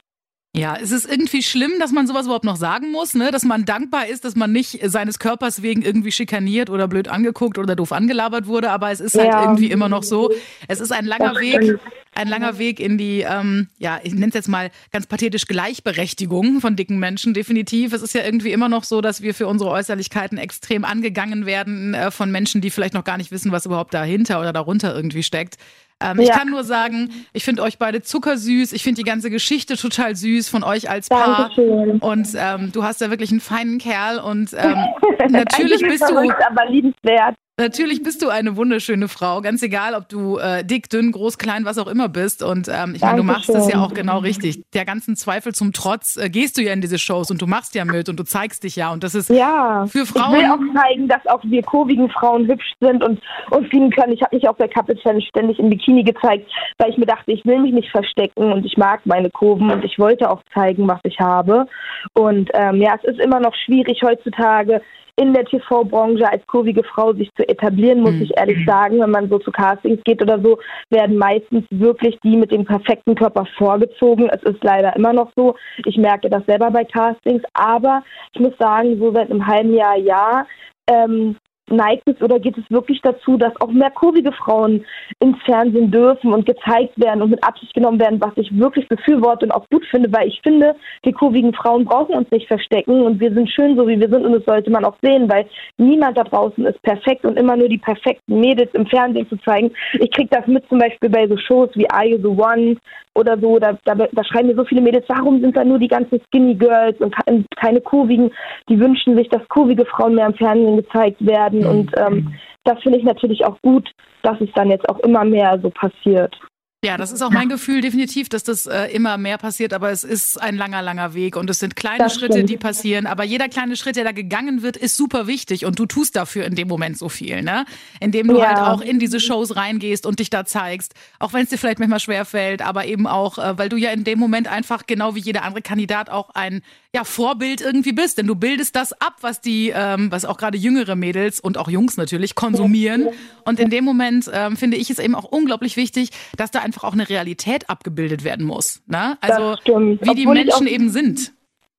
Ja, 0.57 0.75
es 0.81 0.91
ist 0.91 1.07
irgendwie 1.11 1.43
schlimm, 1.43 1.73
dass 1.79 1.93
man 1.93 2.07
sowas 2.07 2.25
überhaupt 2.25 2.47
noch 2.47 2.57
sagen 2.57 2.91
muss, 2.91 3.15
ne? 3.15 3.31
dass 3.31 3.45
man 3.45 3.67
dankbar 3.67 4.07
ist, 4.07 4.25
dass 4.25 4.37
man 4.37 4.53
nicht 4.53 4.81
seines 4.89 5.19
Körpers 5.19 5.61
wegen 5.61 5.83
irgendwie 5.83 6.13
schikaniert 6.13 6.71
oder 6.71 6.89
blöd 6.89 7.09
angeguckt 7.09 7.59
oder 7.59 7.77
doof 7.77 7.93
angelabert 7.93 8.47
wurde, 8.47 8.71
aber 8.71 8.91
es 8.91 9.01
ist 9.01 9.19
halt 9.19 9.29
ja. 9.29 9.43
irgendwie 9.43 9.71
immer 9.71 9.91
noch 9.91 10.03
so. 10.03 10.33
Es 10.67 10.81
ist 10.81 10.93
ein 10.93 11.05
langer 11.05 11.39
Weg, 11.39 11.79
ein 12.15 12.29
langer 12.29 12.59
Weg 12.59 12.81
in 12.81 12.97
die, 12.97 13.21
ähm, 13.21 13.69
ja, 13.79 14.01
ich 14.03 14.15
nenne 14.15 14.29
es 14.29 14.35
jetzt 14.35 14.49
mal 14.49 14.71
ganz 14.93 15.07
pathetisch 15.07 15.47
Gleichberechtigung 15.47 16.63
von 16.63 16.75
dicken 16.75 16.99
Menschen, 16.99 17.35
definitiv. 17.35 17.93
Es 17.93 18.01
ist 18.01 18.15
ja 18.15 18.25
irgendwie 18.25 18.53
immer 18.53 18.71
noch 18.71 18.85
so, 18.85 19.03
dass 19.03 19.21
wir 19.21 19.35
für 19.35 19.49
unsere 19.49 19.71
Äußerlichkeiten 19.71 20.39
extrem 20.39 20.87
angegangen 20.87 21.45
werden 21.45 21.93
äh, 21.93 22.11
von 22.11 22.33
Menschen, 22.33 22.63
die 22.63 22.71
vielleicht 22.71 22.95
noch 22.95 23.05
gar 23.05 23.19
nicht 23.19 23.31
wissen, 23.31 23.53
was 23.53 23.67
überhaupt 23.67 23.93
dahinter 23.93 24.41
oder 24.41 24.55
darunter 24.55 24.95
irgendwie 24.95 25.23
steckt. 25.23 25.59
Ähm, 26.03 26.19
ja. 26.19 26.25
Ich 26.25 26.31
kann 26.31 26.51
nur 26.51 26.63
sagen, 26.63 27.11
ich 27.33 27.45
finde 27.45 27.63
euch 27.63 27.79
beide 27.79 28.03
zuckersüß. 28.03 28.73
Ich 28.73 28.83
finde 28.83 29.01
die 29.01 29.09
ganze 29.09 29.31
Geschichte 29.31 29.77
total 29.77 30.15
süß 30.15 30.49
von 30.49 30.63
euch 30.63 30.91
als 30.91 31.09
Paar. 31.09 31.49
Dankeschön. 31.49 31.99
Und 31.99 32.29
ähm, 32.37 32.71
du 32.73 32.85
hast 32.85 33.01
ja 33.01 33.11
wirklich 33.11 33.31
einen 33.31 33.41
feinen 33.41 33.79
Kerl 33.79 34.19
und 34.19 34.53
ähm, 34.53 34.77
natürlich 35.31 35.81
bist 35.83 36.05
du. 36.09 36.19
aber 36.19 36.67
liebenswert. 36.69 37.35
Natürlich 37.59 38.03
bist 38.03 38.23
du 38.23 38.29
eine 38.29 38.59
wunderschöne 38.59 39.09
Frau, 39.09 39.41
ganz 39.41 39.63
egal, 39.63 39.95
ob 39.95 40.11
du 40.11 40.37
äh, 40.37 40.63
dick, 40.63 40.91
dünn, 40.91 41.11
groß, 41.11 41.39
klein, 41.39 41.65
was 41.65 41.79
auch 41.79 41.87
immer 41.87 42.11
bist. 42.11 42.43
Und 42.43 42.69
ähm, 42.69 42.93
ich 42.95 43.01
meine, 43.01 43.17
du 43.17 43.23
machst 43.23 43.49
das 43.49 43.73
ja 43.73 43.83
auch 43.83 43.95
genau 43.95 44.19
richtig. 44.19 44.63
Der 44.75 44.85
ganzen 44.85 45.17
Zweifel 45.17 45.55
zum 45.55 45.73
Trotz 45.73 46.19
äh, 46.19 46.29
gehst 46.29 46.59
du 46.59 46.63
ja 46.63 46.75
in 46.75 46.83
diese 46.83 46.99
Shows 46.99 47.31
und 47.31 47.41
du 47.41 47.47
machst 47.47 47.75
ja 47.75 47.87
mit 47.87 48.11
und 48.11 48.21
du 48.21 48.25
zeigst 48.25 48.65
dich 48.65 48.77
ja. 48.77 48.93
Und 48.93 49.03
das 49.03 49.15
ist 49.15 49.31
ja, 49.31 49.87
für 49.87 50.05
Frauen. 50.05 50.35
Ich 50.35 50.43
will 50.43 50.51
auch 50.51 50.83
zeigen, 50.83 51.09
dass 51.09 51.27
auch 51.29 51.43
wir 51.45 51.63
kurvigen 51.63 52.11
Frauen 52.11 52.47
hübsch 52.47 52.75
sind 52.79 53.03
und, 53.03 53.23
und 53.51 53.69
fliegen 53.69 53.91
können. 53.91 54.13
Ich 54.13 54.21
habe 54.21 54.37
mich 54.37 54.47
auf 54.47 54.59
der 54.59 54.69
Couple 54.69 54.97
Challenge 54.97 55.23
ständig 55.23 55.59
im 55.59 55.71
Bikini 55.71 56.03
gezeigt, 56.03 56.51
weil 56.77 56.91
ich 56.91 56.99
mir 56.99 57.07
dachte, 57.07 57.33
ich 57.33 57.43
will 57.47 57.61
mich 57.61 57.73
nicht 57.73 57.91
verstecken 57.91 58.53
und 58.53 58.67
ich 58.67 58.77
mag 58.77 59.01
meine 59.07 59.31
Kurven 59.31 59.71
und 59.71 59.83
ich 59.83 59.99
wollte 59.99 60.29
auch 60.29 60.43
zeigen, 60.53 60.87
was 60.87 61.01
ich 61.05 61.19
habe. 61.21 61.67
Und 62.13 62.51
ähm, 62.53 62.83
ja, 62.83 62.99
es 63.03 63.15
ist 63.15 63.19
immer 63.19 63.41
noch 63.41 63.55
schwierig 63.65 64.03
heutzutage 64.03 64.83
in 65.17 65.33
der 65.33 65.45
TV-Branche 65.47 66.31
als 66.31 66.47
kurvige 66.47 66.85
Frau 66.85 67.13
sich 67.15 67.31
zu 67.35 67.49
etablieren, 67.49 68.01
muss 68.01 68.13
mhm. 68.13 68.23
ich 68.23 68.37
ehrlich 68.37 68.65
sagen. 68.67 69.01
Wenn 69.01 69.11
man 69.11 69.29
so 69.29 69.39
zu 69.39 69.51
Castings 69.51 70.03
geht 70.05 70.23
oder 70.23 70.39
so, 70.43 70.59
werden 70.91 71.17
meistens 71.17 71.65
wirklich 71.71 72.19
die 72.23 72.37
mit 72.37 72.53
dem 72.53 72.65
perfekten 72.65 73.15
Körper 73.15 73.47
vorgezogen. 73.57 74.29
Es 74.29 74.43
ist 74.43 74.63
leider 74.63 74.95
immer 74.95 75.13
noch 75.13 75.33
so. 75.35 75.57
Ich 75.85 75.97
merke 75.97 76.29
das 76.29 76.45
selber 76.47 76.71
bei 76.71 76.85
Castings. 76.85 77.43
Aber 77.55 78.03
ich 78.35 78.41
muss 78.41 78.57
sagen, 78.59 78.99
so 78.99 79.13
seit 79.13 79.31
einem 79.31 79.47
halben 79.47 79.75
Jahr, 79.75 79.97
ja, 79.97 80.47
ähm, 80.89 81.37
neigt 81.71 82.03
es 82.07 82.21
oder 82.23 82.39
geht 82.39 82.57
es 82.57 82.65
wirklich 82.71 83.01
dazu, 83.03 83.37
dass 83.37 83.53
auch 83.61 83.71
mehr 83.71 83.91
kurvige 83.91 84.33
Frauen 84.33 84.85
ins 85.21 85.37
Fernsehen 85.45 85.91
dürfen 85.91 86.33
und 86.33 86.47
gezeigt 86.47 86.99
werden 86.99 87.23
und 87.23 87.31
mit 87.31 87.43
Absicht 87.43 87.75
genommen 87.75 87.99
werden, 87.99 88.21
was 88.21 88.33
ich 88.37 88.57
wirklich 88.57 88.89
befürworte 88.89 89.47
und 89.47 89.53
auch 89.53 89.67
gut 89.71 89.85
finde, 89.87 90.13
weil 90.13 90.29
ich 90.29 90.41
finde, 90.43 90.77
die 91.05 91.13
kurvigen 91.13 91.53
Frauen 91.55 91.85
brauchen 91.85 92.15
uns 92.15 92.31
nicht 92.31 92.47
verstecken 92.47 93.03
und 93.03 93.21
wir 93.21 93.33
sind 93.33 93.51
schön 93.51 93.77
so, 93.77 93.89
wie 93.89 93.99
wir 93.99 94.09
sind 94.09 94.25
und 94.25 94.33
das 94.33 94.45
sollte 94.45 94.71
man 94.71 94.85
auch 94.85 94.97
sehen, 95.03 95.29
weil 95.29 95.47
niemand 95.77 96.17
da 96.17 96.25
draußen 96.25 96.65
ist 96.67 96.81
perfekt 96.83 97.25
und 97.25 97.39
immer 97.39 97.57
nur 97.57 97.69
die 97.69 97.79
perfekten 97.79 98.41
Mädels 98.41 98.73
im 98.75 98.87
Fernsehen 98.87 99.29
zu 99.29 99.37
zeigen. 99.39 99.73
Ich 99.95 100.11
kriege 100.13 100.29
das 100.31 100.47
mit 100.47 100.69
zum 100.69 100.79
Beispiel 100.79 101.11
bei 101.11 101.27
so 101.27 101.37
Shows 101.37 101.71
wie 101.75 101.91
Are 101.91 102.07
You 102.07 102.19
The 102.19 102.41
One 102.41 102.77
oder 103.15 103.39
so, 103.39 103.59
da, 103.59 103.79
da, 103.85 103.95
da 103.95 104.25
schreiben 104.25 104.49
mir 104.49 104.55
so 104.55 104.65
viele 104.65 104.83
Mädels, 104.83 105.07
warum 105.09 105.41
sind 105.41 105.57
da 105.57 105.65
nur 105.65 105.79
die 105.79 105.89
ganzen 105.89 106.21
Skinny 106.27 106.55
Girls 106.55 107.01
und 107.01 107.15
keine 107.57 107.81
kurvigen, 107.81 108.31
die 108.69 108.79
wünschen 108.79 109.17
sich, 109.17 109.29
dass 109.31 109.49
kurvige 109.49 109.87
Frauen 109.87 110.15
mehr 110.15 110.27
im 110.27 110.35
Fernsehen 110.35 110.77
gezeigt 110.77 111.25
werden 111.25 111.56
werden. 111.63 111.79
Und 111.79 111.93
ähm, 111.99 112.35
das 112.65 112.81
finde 112.83 112.99
ich 112.99 113.05
natürlich 113.05 113.45
auch 113.45 113.61
gut, 113.63 113.91
dass 114.23 114.41
es 114.41 114.49
dann 114.55 114.71
jetzt 114.71 114.89
auch 114.89 114.99
immer 115.01 115.25
mehr 115.25 115.59
so 115.63 115.71
passiert. 115.71 116.37
Ja, 116.87 116.97
das 116.97 117.11
ist 117.11 117.21
auch 117.21 117.33
mein 117.33 117.49
Gefühl 117.49 117.81
definitiv, 117.81 118.29
dass 118.29 118.45
das 118.45 118.67
äh, 118.67 118.85
immer 118.93 119.19
mehr 119.19 119.39
passiert, 119.39 119.73
aber 119.73 119.91
es 119.91 120.05
ist 120.05 120.41
ein 120.41 120.57
langer, 120.57 120.83
langer 120.83 121.15
Weg 121.15 121.35
und 121.35 121.51
es 121.51 121.59
sind 121.59 121.75
kleine 121.75 121.99
das 121.99 122.15
Schritte, 122.15 122.35
stimmt. 122.35 122.49
die 122.49 122.57
passieren, 122.57 123.07
aber 123.07 123.25
jeder 123.25 123.49
kleine 123.49 123.75
Schritt, 123.75 123.97
der 123.97 124.05
da 124.05 124.13
gegangen 124.13 124.63
wird, 124.63 124.77
ist 124.77 124.97
super 124.97 125.27
wichtig 125.27 125.65
und 125.65 125.81
du 125.81 125.87
tust 125.87 126.15
dafür 126.15 126.45
in 126.45 126.55
dem 126.55 126.69
Moment 126.69 126.97
so 126.97 127.09
viel, 127.09 127.43
ne? 127.43 127.65
Indem 127.99 128.29
du 128.29 128.39
ja. 128.39 128.47
halt 128.47 128.59
auch 128.59 128.81
in 128.83 129.01
diese 129.01 129.19
Shows 129.19 129.57
reingehst 129.57 130.07
und 130.07 130.21
dich 130.21 130.31
da 130.31 130.45
zeigst, 130.45 130.95
auch 131.19 131.33
wenn 131.33 131.43
es 131.43 131.49
dir 131.49 131.59
vielleicht 131.59 131.81
manchmal 131.81 131.99
schwer 131.99 132.25
fällt, 132.25 132.63
aber 132.63 132.85
eben 132.87 133.09
auch, 133.09 133.39
äh, 133.39 133.59
weil 133.59 133.69
du 133.69 133.77
ja 133.77 133.91
in 133.91 134.05
dem 134.05 134.21
Moment 134.21 134.47
einfach 134.47 134.87
genau 134.87 135.17
wie 135.17 135.21
jeder 135.21 135.43
andere 135.43 135.63
Kandidat 135.63 136.09
auch 136.09 136.31
ein 136.37 136.63
ja, 136.95 137.03
Vorbild 137.03 137.63
irgendwie 137.63 137.93
bist, 137.93 138.17
denn 138.17 138.29
du 138.29 138.37
bildest 138.37 138.77
das 138.77 138.93
ab, 138.93 139.17
was 139.23 139.41
die, 139.41 139.73
ähm, 139.75 140.13
was 140.13 140.25
auch 140.25 140.39
gerade 140.39 140.57
jüngere 140.57 140.95
Mädels 140.95 141.41
und 141.41 141.59
auch 141.59 141.69
Jungs 141.69 141.97
natürlich 141.97 142.37
konsumieren 142.37 143.09
und 143.45 143.59
in 143.59 143.71
dem 143.71 143.85
Moment 143.85 144.31
ähm, 144.33 144.57
finde 144.57 144.77
ich 144.77 144.89
es 144.89 145.01
eben 145.01 145.17
auch 145.17 145.25
unglaublich 145.25 145.77
wichtig, 145.77 146.11
dass 146.37 146.53
da 146.53 146.61
einfach 146.61 146.76
einfach 146.77 146.89
auch 146.89 146.93
eine 146.93 147.09
Realität 147.09 147.69
abgebildet 147.71 148.25
werden 148.25 148.45
muss. 148.45 148.83
Ne? 148.87 149.17
Also 149.21 149.57
wie 149.65 150.15
die 150.15 150.27
Menschen 150.27 150.67
eben 150.67 150.91
sind. 150.91 151.33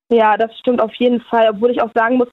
Ja, 0.09 0.37
das 0.37 0.57
stimmt 0.59 0.81
auf 0.81 0.93
jeden 0.95 1.21
Fall. 1.21 1.49
Obwohl 1.53 1.71
ich 1.71 1.81
auch 1.81 1.91
sagen 1.93 2.17
muss, 2.17 2.29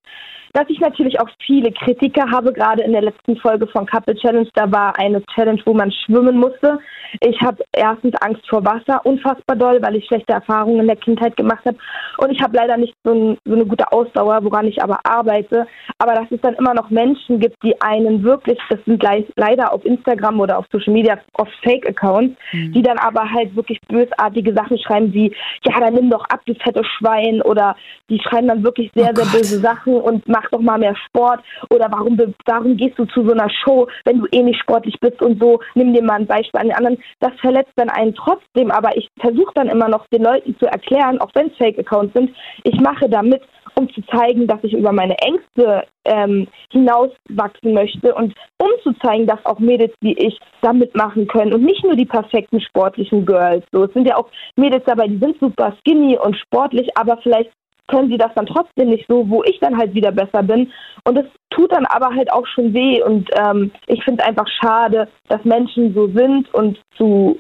dass 0.55 0.71
ich 0.71 0.79
natürlich 0.79 1.21
auch 1.21 1.29
viele 1.45 1.73
Kritiker 1.73 2.31
habe, 2.31 2.53
gerade 2.53 2.83
in 2.83 2.93
der 2.93 3.03
letzten 3.03 3.37
Folge 3.37 3.67
von 3.67 3.87
Couple 3.87 4.15
Challenge. 4.15 4.49
Da 4.55 4.71
war 4.71 4.97
eine 4.99 5.23
Challenge, 5.35 5.61
wo 5.67 5.75
man 5.75 5.91
schwimmen 5.91 6.39
musste. 6.39 6.79
Ich 7.21 7.41
habe 7.41 7.63
erstens 7.73 8.15
Angst 8.21 8.49
vor 8.49 8.65
Wasser, 8.65 9.05
unfassbar 9.05 9.57
doll, 9.57 9.81
weil 9.83 9.97
ich 9.97 10.07
schlechte 10.07 10.33
Erfahrungen 10.33 10.81
in 10.81 10.87
der 10.87 10.97
Kindheit 10.97 11.37
gemacht 11.37 11.65
habe. 11.67 11.77
Und 12.19 12.31
ich 12.31 12.41
habe 12.41 12.57
leider 12.57 12.77
nicht 12.77 12.95
so, 13.05 13.13
ein, 13.13 13.39
so, 13.45 13.55
eine 13.55 13.67
gute 13.67 13.91
Ausdauer, 13.93 14.45
woran 14.45 14.67
ich 14.67 14.81
aber 14.83 14.99
arbeite. 15.05 15.67
Aber 15.99 16.15
dass 16.15 16.31
es 16.31 16.41
dann 16.41 16.55
immer 16.55 16.75
noch 16.75 16.89
Menschen 16.91 17.41
gibt, 17.41 17.61
die 17.65 17.81
einen 17.81 18.23
wirklich, 18.23 18.59
das 18.71 18.79
sind 18.87 19.03
leider 19.37 19.73
auf 19.73 19.85
Instagram 19.85 20.41
oder 20.41 20.59
auf 20.59 20.67
Social 20.71 20.93
Media 20.93 21.19
oft 21.35 21.53
Fake-Accounts, 21.65 22.37
mhm. 22.53 22.73
die 22.73 22.83
dann 22.83 22.99
aber 22.99 23.29
halt 23.29 23.55
wirklich 23.57 23.81
bösartige 23.89 24.55
Sachen 24.55 24.79
schreiben 24.79 25.13
wie, 25.13 25.35
ja, 25.65 25.81
dann 25.81 25.95
nimm 25.95 26.11
doch 26.11 26.25
ab, 26.27 26.41
du 26.47 26.55
fette 26.55 26.85
Schwein. 26.85 27.43
Oder 27.43 27.75
die 28.09 28.21
schreiben 28.21 28.49
dann 28.49 28.63
wirklich 28.63 28.91
sehr, 28.95 29.11
oh 29.13 29.17
sehr 29.17 29.39
böse 29.39 29.59
Sachen 29.59 29.95
und 29.95 30.29
mach 30.45 30.51
doch 30.51 30.61
mal 30.61 30.79
mehr 30.79 30.97
Sport. 31.07 31.41
Oder 31.71 31.89
warum, 31.91 32.19
warum 32.47 32.77
gehst 32.77 32.99
du 32.99 33.05
zu 33.07 33.25
so 33.25 33.33
einer 33.33 33.51
Show, 33.51 33.89
wenn 34.05 34.21
du 34.21 34.27
eh 34.33 34.43
nicht 34.43 34.61
sportlich 34.61 34.99
bist 35.01 35.21
und 35.23 35.41
so. 35.41 35.61
Nimm 35.75 35.93
dir 35.93 36.03
mal 36.03 36.15
ein 36.15 36.27
Beispiel 36.27 36.61
an 36.61 36.69
den 36.69 36.77
anderen 36.77 36.99
das 37.21 37.33
verletzt 37.41 37.73
dann 37.77 37.89
einen 37.91 38.15
trotzdem, 38.15 38.71
aber 38.71 38.97
ich 38.97 39.09
versuche 39.19 39.53
dann 39.55 39.69
immer 39.69 39.89
noch 39.89 40.07
den 40.09 40.23
Leuten 40.23 40.57
zu 40.59 40.67
erklären, 40.67 41.21
auch 41.21 41.31
wenn 41.35 41.49
es 41.49 41.57
Fake-Accounts 41.57 42.15
sind, 42.15 42.31
ich 42.65 42.79
mache 42.81 43.09
damit, 43.09 43.43
um 43.77 43.89
zu 43.93 44.03
zeigen, 44.07 44.47
dass 44.47 44.63
ich 44.63 44.73
über 44.73 44.93
meine 44.93 45.17
Ängste 45.19 45.85
ähm, 46.05 46.47
hinauswachsen 46.71 47.73
möchte 47.73 48.15
und 48.15 48.35
um 48.61 48.69
zu 48.83 48.93
zeigen, 49.01 49.27
dass 49.27 49.45
auch 49.45 49.59
Mädels 49.59 49.93
wie 50.01 50.13
ich 50.15 50.39
da 50.61 50.73
mitmachen 50.73 51.27
können 51.27 51.55
und 51.55 51.65
nicht 51.65 51.83
nur 51.85 51.97
die 51.97 52.05
perfekten 52.05 52.61
sportlichen 52.61 53.27
Girls. 53.27 53.65
So, 53.73 53.85
es 53.85 53.93
sind 53.93 54.09
ja 54.09 54.17
auch 54.17 54.29
Mädels 54.57 54.85
dabei, 54.87 55.09
die 55.09 55.19
sind 55.19 55.39
super 55.41 55.75
skinny 55.81 56.19
und 56.19 56.37
sportlich, 56.37 56.89
aber 56.97 57.19
vielleicht 57.23 57.51
können 57.89 58.11
sie 58.11 58.19
das 58.19 58.33
dann 58.35 58.47
trotzdem 58.47 58.91
nicht 58.91 59.07
so, 59.09 59.29
wo 59.29 59.43
ich 59.45 59.59
dann 59.61 59.77
halt 59.77 59.95
wieder 59.95 60.13
besser 60.13 60.43
bin. 60.43 60.73
Und 61.05 61.19
es 61.19 61.27
tut 61.51 61.73
dann 61.73 61.87
aber 61.87 62.15
halt 62.15 62.33
auch 62.33 62.47
schon 62.47 62.73
weh. 62.73 63.03
Und 63.03 63.29
ähm, 63.39 63.71
ich 63.87 64.03
finde 64.05 64.25
einfach 64.25 64.47
schade, 64.63 65.09
dass 65.29 65.45
Menschen 65.45 65.95
so 65.95 66.09
sind 66.09 66.53
und 66.55 66.79
zu 66.97 67.39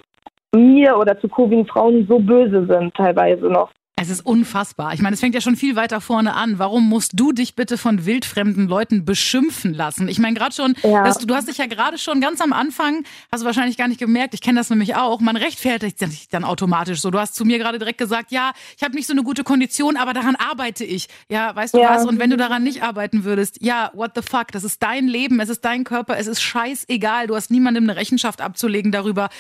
mir 0.55 0.97
oder 0.97 1.19
zu 1.21 1.29
kurvigen 1.29 1.67
Frauen 1.67 2.07
so 2.09 2.19
böse 2.19 2.67
sind 2.67 2.95
teilweise 2.95 3.47
noch. 3.47 3.71
Es 4.05 4.11
ist 4.11 4.27
unfassbar. 4.27 4.93
Ich 4.93 5.01
meine, 5.01 5.15
es 5.15 5.21
fängt 5.21 5.35
ja 5.35 5.41
schon 5.41 5.57
viel 5.57 5.77
weiter 5.77 6.03
vorne 6.03 6.35
an. 6.35 6.59
Warum 6.59 6.87
musst 6.87 7.13
du 7.15 7.33
dich 7.33 7.57
bitte 7.57 7.79
von 7.79 8.05
wildfremden 8.05 8.69
Leuten 8.69 9.07
beschimpfen 9.07 9.73
lassen? 9.73 10.09
Ich 10.09 10.19
meine, 10.19 10.35
gerade 10.35 10.55
schon, 10.55 10.75
ja. 10.83 11.11
du, 11.11 11.25
du, 11.25 11.35
hast 11.35 11.49
dich 11.49 11.57
ja 11.57 11.65
gerade 11.65 11.97
schon 11.97 12.21
ganz 12.21 12.43
am 12.43 12.53
Anfang, 12.53 13.05
hast 13.33 13.41
du 13.41 13.47
wahrscheinlich 13.47 13.79
gar 13.79 13.89
nicht 13.89 13.99
gemerkt, 13.99 14.35
ich 14.35 14.43
kenne 14.43 14.61
das 14.61 14.69
nämlich 14.69 14.95
auch, 14.95 15.21
man 15.21 15.37
rechtfertigt 15.37 15.99
sich 15.99 16.29
dann 16.29 16.45
automatisch 16.45 17.01
so. 17.01 17.11
Du 17.11 17.19
hast 17.19 17.35
zu 17.35 17.47
mir 17.47 17.59
gerade 17.59 17.79
direkt 17.79 17.97
gesagt, 17.97 18.31
ja, 18.31 18.53
ich 18.77 18.83
habe 18.83 18.95
nicht 18.95 19.07
so 19.07 19.15
eine 19.15 19.23
gute 19.23 19.43
Kondition, 19.43 19.97
aber 19.97 20.13
daran 20.13 20.37
arbeite 20.37 20.85
ich. 20.85 21.09
Ja, 21.31 21.57
weißt 21.57 21.73
du 21.73 21.79
ja. 21.79 21.95
was? 21.95 22.05
Und 22.05 22.19
wenn 22.19 22.29
du 22.29 22.37
daran 22.37 22.63
nicht 22.63 22.83
arbeiten 22.83 23.25
würdest, 23.25 23.57
ja, 23.63 23.91
what 23.95 24.11
the 24.15 24.23
fuck? 24.23 24.49
Das 24.53 24.65
ist 24.65 24.83
dein 24.83 25.09
Leben, 25.09 25.41
es 25.41 25.49
ist 25.49 25.65
dein 25.65 25.85
Körper, 25.85 26.19
es 26.19 26.27
ist 26.27 26.43
scheißegal. 26.43 27.27
Du 27.27 27.37
hast 27.37 27.51
niemandem 27.51 27.85
eine 27.85 27.97
Rechenschaft 27.97 28.43
abzulegen 28.43 28.93
darüber, 28.93 29.31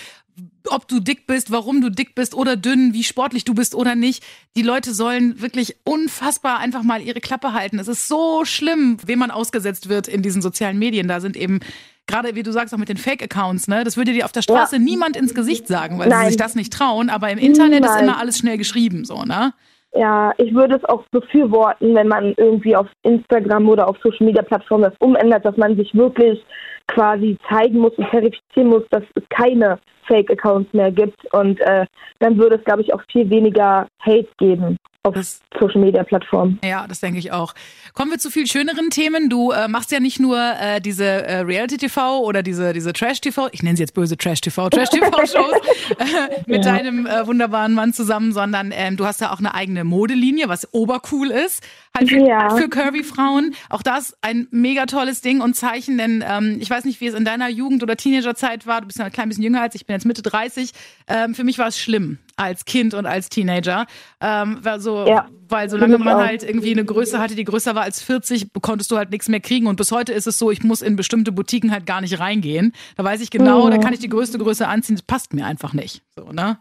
ob 0.70 0.88
du 0.88 1.00
dick 1.00 1.26
bist, 1.26 1.50
warum 1.50 1.80
du 1.80 1.90
dick 1.90 2.14
bist 2.14 2.34
oder 2.34 2.56
dünn, 2.56 2.94
wie 2.94 3.04
sportlich 3.04 3.44
du 3.44 3.54
bist 3.54 3.74
oder 3.74 3.94
nicht. 3.94 4.24
Die 4.56 4.62
Leute 4.62 4.92
sollen 4.92 5.40
wirklich 5.40 5.76
unfassbar 5.84 6.58
einfach 6.58 6.82
mal 6.82 7.02
ihre 7.02 7.20
Klappe 7.20 7.52
halten. 7.52 7.78
Es 7.78 7.88
ist 7.88 8.08
so 8.08 8.44
schlimm, 8.44 8.96
wem 9.04 9.18
man 9.18 9.30
ausgesetzt 9.30 9.88
wird 9.88 10.08
in 10.08 10.22
diesen 10.22 10.42
sozialen 10.42 10.78
Medien. 10.78 11.08
Da 11.08 11.20
sind 11.20 11.36
eben 11.36 11.60
gerade 12.06 12.34
wie 12.34 12.42
du 12.42 12.52
sagst, 12.52 12.74
auch 12.74 12.78
mit 12.78 12.88
den 12.88 12.96
Fake-Accounts, 12.96 13.68
ne? 13.68 13.82
Das 13.84 13.96
würde 13.96 14.12
dir 14.12 14.24
auf 14.24 14.32
der 14.32 14.42
Straße 14.42 14.76
ja. 14.76 14.82
niemand 14.82 15.16
ins 15.16 15.34
Gesicht 15.34 15.66
sagen, 15.66 15.98
weil 15.98 16.08
Nein. 16.08 16.24
sie 16.24 16.32
sich 16.32 16.36
das 16.36 16.54
nicht 16.54 16.72
trauen, 16.72 17.08
aber 17.08 17.30
im 17.30 17.38
Internet 17.38 17.82
Nein. 17.82 17.90
ist 17.90 18.02
immer 18.02 18.18
alles 18.18 18.38
schnell 18.38 18.58
geschrieben, 18.58 19.04
so, 19.04 19.22
ne? 19.22 19.52
Ja, 19.96 20.32
ich 20.38 20.52
würde 20.52 20.76
es 20.76 20.84
auch 20.86 21.04
befürworten, 21.12 21.94
wenn 21.94 22.08
man 22.08 22.34
irgendwie 22.36 22.74
auf 22.74 22.88
Instagram 23.04 23.68
oder 23.68 23.88
auf 23.88 23.96
Social 24.02 24.26
Media 24.26 24.42
Plattformen 24.42 24.84
das 24.84 24.94
umändert, 24.98 25.44
dass 25.44 25.56
man 25.56 25.76
sich 25.76 25.94
wirklich 25.94 26.44
quasi 26.88 27.38
zeigen 27.48 27.78
muss 27.78 27.92
und 27.92 28.08
verifizieren 28.08 28.68
muss, 28.68 28.82
dass 28.90 29.04
es 29.14 29.22
keine 29.30 29.78
Fake-Accounts 30.06 30.72
mehr 30.72 30.90
gibt. 30.90 31.32
Und 31.32 31.60
äh, 31.60 31.86
dann 32.20 32.38
würde 32.38 32.56
es, 32.56 32.64
glaube 32.64 32.82
ich, 32.82 32.92
auch 32.92 33.02
viel 33.10 33.28
weniger 33.30 33.86
Hate 34.00 34.28
geben 34.38 34.78
auf 35.06 35.14
Social 35.60 35.82
Media 35.82 36.02
Plattformen. 36.02 36.58
Ja, 36.64 36.86
das 36.88 37.00
denke 37.00 37.18
ich 37.18 37.30
auch. 37.30 37.52
Kommen 37.92 38.10
wir 38.10 38.18
zu 38.18 38.30
viel 38.30 38.46
schöneren 38.46 38.88
Themen. 38.88 39.28
Du 39.28 39.50
äh, 39.50 39.68
machst 39.68 39.92
ja 39.92 40.00
nicht 40.00 40.18
nur 40.18 40.38
äh, 40.38 40.80
diese 40.80 41.04
äh, 41.04 41.40
Reality 41.40 41.76
TV 41.76 42.20
oder 42.20 42.42
diese 42.42 42.72
diese 42.72 42.94
Trash 42.94 43.20
TV, 43.20 43.48
ich 43.52 43.62
nenne 43.62 43.76
sie 43.76 43.82
jetzt 43.82 43.92
böse 43.92 44.16
Trash 44.16 44.40
TV, 44.40 44.68
Trash 44.70 44.88
TV 44.88 45.10
Shows 45.26 45.52
äh, 45.98 46.40
mit 46.46 46.64
ja. 46.64 46.72
deinem 46.72 47.06
äh, 47.06 47.26
wunderbaren 47.26 47.74
Mann 47.74 47.92
zusammen, 47.92 48.32
sondern 48.32 48.72
ähm, 48.74 48.96
du 48.96 49.04
hast 49.04 49.20
ja 49.20 49.30
auch 49.30 49.40
eine 49.40 49.54
eigene 49.54 49.84
Modelinie, 49.84 50.48
was 50.48 50.72
obercool 50.72 51.30
ist, 51.30 51.62
halt 51.94 52.08
für, 52.08 52.26
ja. 52.26 52.56
für 52.56 52.70
Curvy 52.70 53.04
Frauen. 53.04 53.54
Auch 53.68 53.82
das 53.82 54.16
ein 54.22 54.48
mega 54.52 54.86
tolles 54.86 55.20
Ding 55.20 55.42
und 55.42 55.54
Zeichen, 55.54 55.98
denn 55.98 56.24
ähm, 56.26 56.56
ich 56.60 56.70
weiß 56.70 56.86
nicht, 56.86 57.02
wie 57.02 57.08
es 57.08 57.14
in 57.14 57.26
deiner 57.26 57.50
Jugend 57.50 57.82
oder 57.82 57.96
Teenagerzeit 57.96 58.66
war. 58.66 58.80
Du 58.80 58.86
bist 58.86 58.98
ja 58.98 59.04
ein 59.04 59.12
klein 59.12 59.28
bisschen 59.28 59.44
jünger 59.44 59.60
als 59.60 59.74
ich, 59.74 59.84
bin 59.84 59.93
jetzt 59.94 60.06
Mitte 60.06 60.22
30. 60.22 60.72
Ähm, 61.08 61.34
für 61.34 61.44
mich 61.44 61.58
war 61.58 61.68
es 61.68 61.78
schlimm 61.78 62.18
als 62.36 62.64
Kind 62.64 62.94
und 62.94 63.06
als 63.06 63.28
Teenager. 63.28 63.86
Ähm, 64.20 64.60
so, 64.78 65.06
ja, 65.06 65.28
weil 65.48 65.70
solange 65.70 65.98
man 65.98 66.16
halt 66.16 66.42
irgendwie 66.42 66.72
eine 66.72 66.84
Größe 66.84 67.18
hatte, 67.18 67.34
die 67.34 67.44
größer 67.44 67.74
war 67.74 67.82
als 67.82 68.02
40, 68.02 68.48
konntest 68.60 68.90
du 68.90 68.96
halt 68.96 69.10
nichts 69.10 69.28
mehr 69.28 69.40
kriegen. 69.40 69.66
Und 69.66 69.76
bis 69.76 69.92
heute 69.92 70.12
ist 70.12 70.26
es 70.26 70.38
so, 70.38 70.50
ich 70.50 70.62
muss 70.62 70.82
in 70.82 70.96
bestimmte 70.96 71.32
Boutiquen 71.32 71.70
halt 71.70 71.86
gar 71.86 72.00
nicht 72.00 72.18
reingehen. 72.18 72.72
Da 72.96 73.04
weiß 73.04 73.20
ich 73.20 73.30
genau, 73.30 73.66
mhm. 73.66 73.70
da 73.70 73.78
kann 73.78 73.92
ich 73.92 74.00
die 74.00 74.08
größte 74.08 74.38
Größe 74.38 74.66
anziehen. 74.66 74.96
Das 74.96 75.02
passt 75.02 75.32
mir 75.32 75.46
einfach 75.46 75.72
nicht. 75.72 76.02
So, 76.14 76.32
ne? 76.32 76.58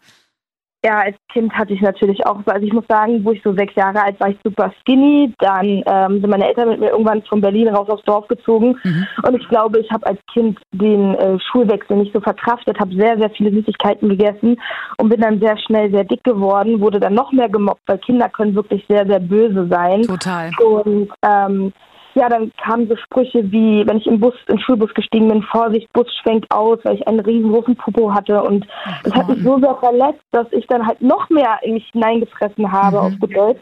Ja, 0.86 1.00
als 1.00 1.16
Kind 1.32 1.54
hatte 1.54 1.74
ich 1.74 1.82
natürlich 1.82 2.26
auch, 2.26 2.40
also 2.46 2.66
ich 2.66 2.74
muss 2.74 2.84
sagen, 2.90 3.24
wo 3.24 3.32
ich 3.32 3.42
so 3.42 3.54
sechs 3.54 3.74
Jahre 3.76 4.04
alt 4.04 4.20
war, 4.20 4.30
ich 4.30 4.38
super 4.44 4.74
skinny. 4.82 5.34
Dann 5.40 5.82
ähm, 5.86 6.20
sind 6.20 6.30
meine 6.30 6.46
Eltern 6.46 6.70
mit 6.70 6.82
mir 6.82 6.90
irgendwann 6.90 7.24
von 7.24 7.40
Berlin 7.40 7.70
raus 7.70 7.88
aufs 7.90 8.04
Dorf 8.04 8.28
gezogen. 8.28 8.78
Mhm. 8.84 9.08
Und 9.26 9.42
ich 9.42 9.48
glaube, 9.48 9.80
ich 9.80 9.90
habe 9.92 10.06
als 10.06 10.20
Kind 10.34 10.60
den 10.74 11.16
äh, 11.16 11.40
Schulwechsel 11.40 11.96
nicht 11.96 12.14
so 12.14 12.20
verkraftet, 12.20 12.80
habe 12.80 12.94
sehr, 12.96 13.18
sehr 13.18 13.30
viele 13.30 13.52
Süßigkeiten 13.52 14.10
gegessen 14.10 14.60
und 14.98 15.08
bin 15.08 15.22
dann 15.22 15.40
sehr 15.40 15.58
schnell 15.58 15.90
sehr 15.90 16.04
dick 16.04 16.24
geworden, 16.26 16.82
wurde 16.82 17.00
dann 17.00 17.14
noch 17.14 17.32
mehr 17.32 17.48
gemobbt, 17.48 17.84
weil 17.88 18.00
Kinder 18.00 18.28
können 18.28 18.54
wirklich 18.54 18.86
sehr, 18.90 19.08
sehr 19.08 19.20
böse 19.20 19.68
sein. 19.70 20.02
Total. 20.02 20.52
Und 20.62 21.10
ähm, 21.26 21.72
ja, 22.16 22.30
dann 22.30 22.52
kamen 22.64 22.88
so 22.88 22.96
Sprüche 22.96 23.52
wie, 23.52 23.86
wenn 23.88 23.98
ich 23.98 24.08
im 24.08 24.20
Bus, 24.20 24.36
im 24.48 24.60
Schulbus 24.60 24.94
gestiegen 24.94 25.30
bin, 25.30 25.44
Vorsicht, 25.44 25.92
Bus 25.94 26.08
schwenkt 26.22 26.52
aus, 26.52 26.80
weil 26.84 26.96
ich 26.96 27.08
einen 27.08 27.20
riesengroßen 27.20 27.76
Popo 27.76 28.14
hatte. 28.14 28.42
Und 28.42 28.68
das 29.04 29.14
hat 29.14 29.28
mich 29.28 29.44
so 29.44 29.60
sehr 29.60 29.76
verletzt, 29.76 30.24
dass 30.32 30.48
ich 30.52 30.66
dann 30.68 30.86
halt 30.86 31.02
noch 31.02 31.30
mehr 31.30 31.60
in 31.64 31.76
mich 31.76 31.90
hineingefressen 31.92 32.72
habe, 32.72 32.98
mhm. 32.98 33.04
auf 33.04 33.20
gut 33.20 33.36
Deutsch. 33.36 33.62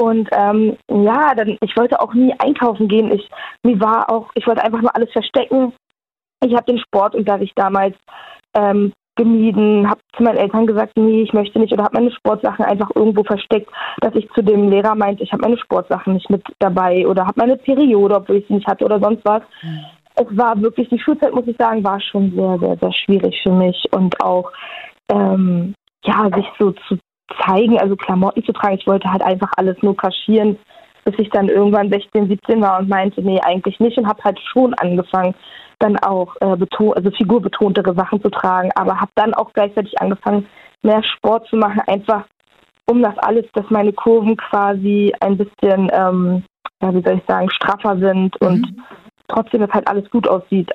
Und 0.00 0.28
ähm, 0.32 0.76
ja, 0.90 1.34
dann 1.34 1.56
ich 1.60 1.76
wollte 1.76 2.00
auch 2.00 2.14
nie 2.14 2.34
einkaufen 2.38 2.88
gehen. 2.88 3.12
Ich 3.12 3.28
mir 3.62 3.78
war 3.80 4.10
auch, 4.10 4.30
ich 4.34 4.46
wollte 4.46 4.64
einfach 4.64 4.80
nur 4.80 4.94
alles 4.96 5.12
verstecken. 5.12 5.72
Ich 6.44 6.54
habe 6.54 6.64
den 6.64 6.78
Sportunterricht 6.78 7.52
damals 7.56 7.94
ähm, 8.54 8.92
gemieden, 9.16 9.88
habe 9.88 10.00
zu 10.16 10.22
meinen 10.22 10.38
Eltern 10.38 10.66
gesagt, 10.66 10.96
nee, 10.96 11.22
ich 11.22 11.32
möchte 11.32 11.58
nicht 11.58 11.72
oder 11.72 11.84
habe 11.84 12.00
meine 12.00 12.12
Sportsachen 12.12 12.64
einfach 12.64 12.90
irgendwo 12.94 13.22
versteckt, 13.24 13.70
dass 14.00 14.14
ich 14.14 14.28
zu 14.32 14.42
dem 14.42 14.70
Lehrer 14.70 14.94
meinte, 14.94 15.22
ich 15.22 15.32
habe 15.32 15.42
meine 15.42 15.58
Sportsachen 15.58 16.14
nicht 16.14 16.30
mit 16.30 16.42
dabei 16.58 17.06
oder 17.06 17.26
habe 17.26 17.40
meine 17.40 17.56
Periode, 17.56 18.16
obwohl 18.16 18.36
ich 18.36 18.46
sie 18.46 18.54
nicht 18.54 18.66
hatte 18.66 18.84
oder 18.84 19.00
sonst 19.00 19.24
was. 19.24 19.42
Mhm. 19.62 19.80
Es 20.14 20.36
war 20.36 20.60
wirklich, 20.60 20.88
die 20.88 20.98
Schulzeit, 20.98 21.34
muss 21.34 21.46
ich 21.46 21.56
sagen, 21.56 21.84
war 21.84 22.00
schon 22.00 22.32
sehr, 22.32 22.58
sehr, 22.58 22.76
sehr 22.76 22.92
schwierig 22.92 23.40
für 23.42 23.52
mich 23.52 23.86
und 23.92 24.14
auch, 24.22 24.50
ähm, 25.10 25.74
ja, 26.04 26.28
sich 26.34 26.46
so 26.58 26.72
zu 26.72 26.98
zeigen, 27.40 27.78
also 27.78 27.96
Klamotten 27.96 28.44
zu 28.44 28.52
tragen. 28.52 28.76
Ich 28.78 28.86
wollte 28.86 29.10
halt 29.10 29.22
einfach 29.22 29.50
alles 29.56 29.76
nur 29.82 29.96
kaschieren, 29.96 30.58
bis 31.04 31.14
ich 31.18 31.30
dann 31.30 31.48
irgendwann 31.48 31.90
16, 31.90 32.28
17 32.28 32.60
war 32.60 32.80
und 32.80 32.88
meinte, 32.88 33.22
nee, 33.22 33.40
eigentlich 33.42 33.78
nicht 33.80 33.98
und 33.98 34.06
habe 34.06 34.22
halt 34.22 34.38
schon 34.40 34.74
angefangen, 34.74 35.34
dann 35.82 35.98
auch 35.98 36.36
äh, 36.40 36.56
beton 36.56 36.94
also 36.94 37.10
figurbetontere 37.10 37.94
Sachen 37.94 38.22
zu 38.22 38.30
tragen, 38.30 38.70
aber 38.74 39.00
habe 39.00 39.10
dann 39.14 39.34
auch 39.34 39.52
gleichzeitig 39.52 40.00
angefangen, 40.00 40.46
mehr 40.82 41.02
Sport 41.02 41.46
zu 41.48 41.56
machen, 41.56 41.80
einfach 41.86 42.24
um 42.86 43.02
das 43.02 43.16
alles, 43.18 43.46
dass 43.54 43.68
meine 43.70 43.92
Kurven 43.92 44.36
quasi 44.36 45.12
ein 45.20 45.38
bisschen, 45.38 45.90
ähm, 45.92 46.44
ja, 46.80 46.94
wie 46.94 47.02
soll 47.02 47.18
ich 47.18 47.24
sagen, 47.26 47.50
straffer 47.50 47.98
sind 47.98 48.40
mhm. 48.40 48.46
und 48.46 48.66
trotzdem, 49.28 49.60
dass 49.60 49.70
halt 49.70 49.88
alles 49.88 50.08
gut 50.10 50.28
aussieht. 50.28 50.70